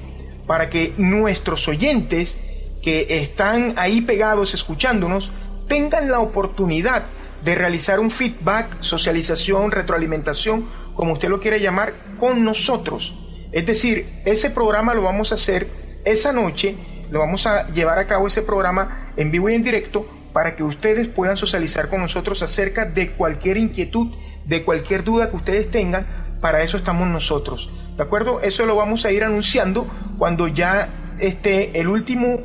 [0.48, 2.38] para que nuestros oyentes
[2.82, 5.32] que están ahí pegados escuchándonos
[5.68, 7.04] tengan la oportunidad
[7.44, 10.66] de realizar un feedback, socialización, retroalimentación,
[10.96, 13.16] como usted lo quiere llamar, con nosotros.
[13.52, 15.68] Es decir, ese programa lo vamos a hacer
[16.06, 16.76] esa noche,
[17.10, 20.64] lo vamos a llevar a cabo ese programa en vivo y en directo para que
[20.64, 24.14] ustedes puedan socializar con nosotros acerca de cualquier inquietud
[24.46, 26.06] de cualquier duda que ustedes tengan,
[26.42, 27.70] para eso estamos nosotros.
[27.96, 28.42] ¿De acuerdo?
[28.42, 29.88] Eso lo vamos a ir anunciando
[30.18, 30.89] cuando ya
[31.20, 32.42] esté el último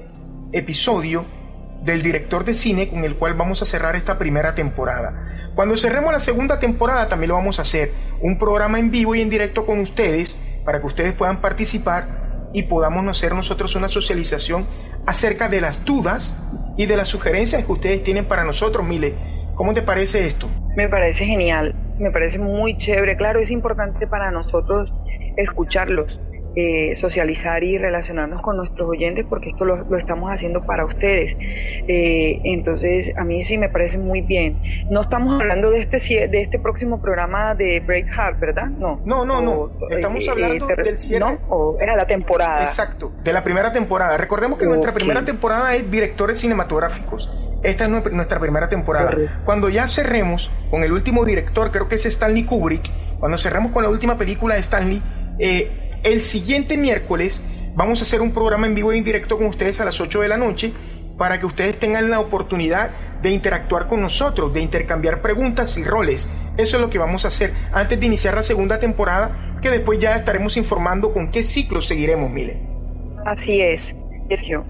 [0.53, 1.25] episodio
[1.83, 5.53] del director de cine con el cual vamos a cerrar esta primera temporada.
[5.55, 9.23] Cuando cerremos la segunda temporada también lo vamos a hacer un programa en vivo y
[9.23, 14.67] en directo con ustedes para que ustedes puedan participar y podamos hacer nosotros una socialización
[15.07, 16.37] acerca de las dudas
[16.77, 18.85] y de las sugerencias que ustedes tienen para nosotros.
[18.85, 19.15] Mile,
[19.55, 20.49] ¿cómo te parece esto?
[20.77, 23.17] Me parece genial me parece muy chévere.
[23.17, 24.93] Claro, es importante para nosotros
[25.37, 26.21] escucharlos,
[26.55, 31.37] eh, socializar y relacionarnos con nuestros oyentes porque esto lo, estamos haciendo para ustedes.
[31.39, 34.59] Eh, entonces, a mí sí me parece muy bien.
[34.91, 38.67] No estamos hablando de este de este próximo programa de Break Heart, ¿verdad?
[38.67, 39.01] No.
[39.05, 39.71] No, no, no.
[39.91, 41.39] Estamos eh, hablando del cierre.
[41.49, 42.63] ¿O era la temporada?
[42.63, 44.17] Exacto, de la primera temporada.
[44.17, 47.46] Recordemos que nuestra primera temporada es directores cinematográficos.
[47.67, 49.17] Esta es nuestra primera temporada.
[49.45, 52.89] Cuando ya cerremos con el último director, creo que es Stanley Kubrick,
[53.19, 55.03] cuando cerremos con la última película de Stanley,
[55.41, 57.43] eh, el siguiente miércoles
[57.75, 60.29] vamos a hacer un programa en vivo e indirecto con ustedes a las 8 de
[60.29, 60.73] la noche
[61.19, 62.91] para que ustedes tengan la oportunidad
[63.21, 66.31] de interactuar con nosotros, de intercambiar preguntas y roles.
[66.57, 69.99] Eso es lo que vamos a hacer antes de iniciar la segunda temporada, que después
[69.99, 72.61] ya estaremos informando con qué ciclo seguiremos, Mile.
[73.25, 73.93] Así es.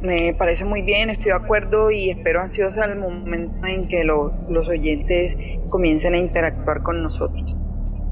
[0.03, 4.69] Me parece muy bien, estoy de acuerdo y espero ansiosa el momento en que los
[4.69, 5.37] oyentes
[5.71, 7.55] comiencen a interactuar con nosotros.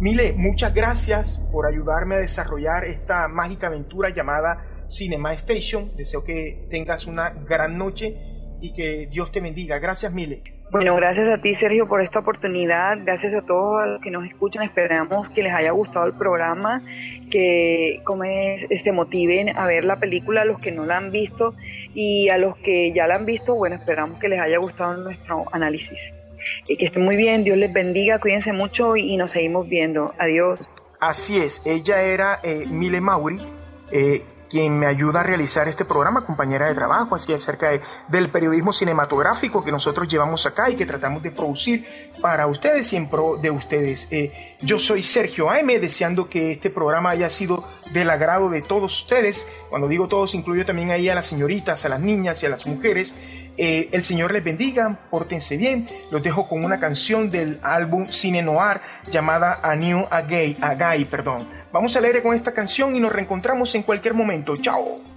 [0.01, 5.95] Mile, muchas gracias por ayudarme a desarrollar esta mágica aventura llamada Cinema Station.
[5.97, 8.17] Deseo que tengas una gran noche
[8.61, 9.79] y que Dios te bendiga.
[9.79, 10.54] Gracias, Mile.
[10.71, 12.99] Bueno, gracias a ti, Sergio, por esta oportunidad.
[13.05, 14.65] Gracias a todos los que nos escuchan.
[14.65, 16.83] Esperamos que les haya gustado el programa,
[17.31, 21.11] que como es, este, motiven a ver la película a los que no la han
[21.11, 21.55] visto
[21.95, 25.45] y a los que ya la han visto, bueno, esperamos que les haya gustado nuestro
[25.53, 26.13] análisis.
[26.67, 30.13] Y que estén muy bien, Dios les bendiga, cuídense mucho y, nos seguimos viendo.
[30.19, 30.69] Adiós.
[31.01, 33.39] Así es, ella era eh, Mile Mauri.
[33.93, 37.71] Eh, quien me ayuda a realizar este programa, compañera de trabajo, así acerca
[38.09, 41.87] del periodismo cinematográfico que nosotros llevamos acá y que tratamos de producir
[42.21, 44.09] para ustedes y en pro de ustedes.
[44.11, 49.03] Eh, yo soy Sergio A.M., deseando que este programa haya sido del agrado de todos
[49.03, 49.47] ustedes.
[49.71, 52.67] Cuando digo todos, incluyo también ahí a las señoritas, a las niñas y a las
[52.67, 53.15] mujeres.
[53.57, 55.89] Eh, el Señor les bendiga, pórtense bien.
[56.11, 58.81] Los dejo con una canción del álbum Cine Noir
[59.11, 61.47] llamada A New A Gay, A Gay, perdón.
[61.73, 64.57] Vamos a leer con esta canción y nos reencontramos en cualquier momento.
[64.57, 65.14] Chao.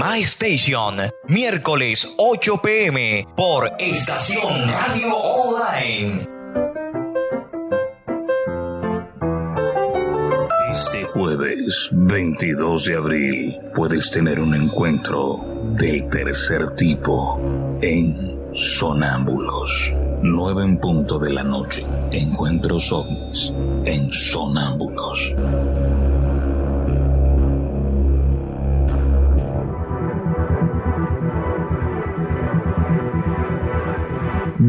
[0.00, 0.96] Cinema Station,
[1.28, 6.26] miércoles 8 pm por Estación Radio Online.
[10.72, 15.44] Este jueves 22 de abril puedes tener un encuentro
[15.76, 17.38] del tercer tipo
[17.82, 19.92] en Sonámbulos.
[20.22, 21.84] 9 en punto de la noche.
[22.10, 23.52] Encuentros ovnis
[23.84, 25.34] en Sonámbulos.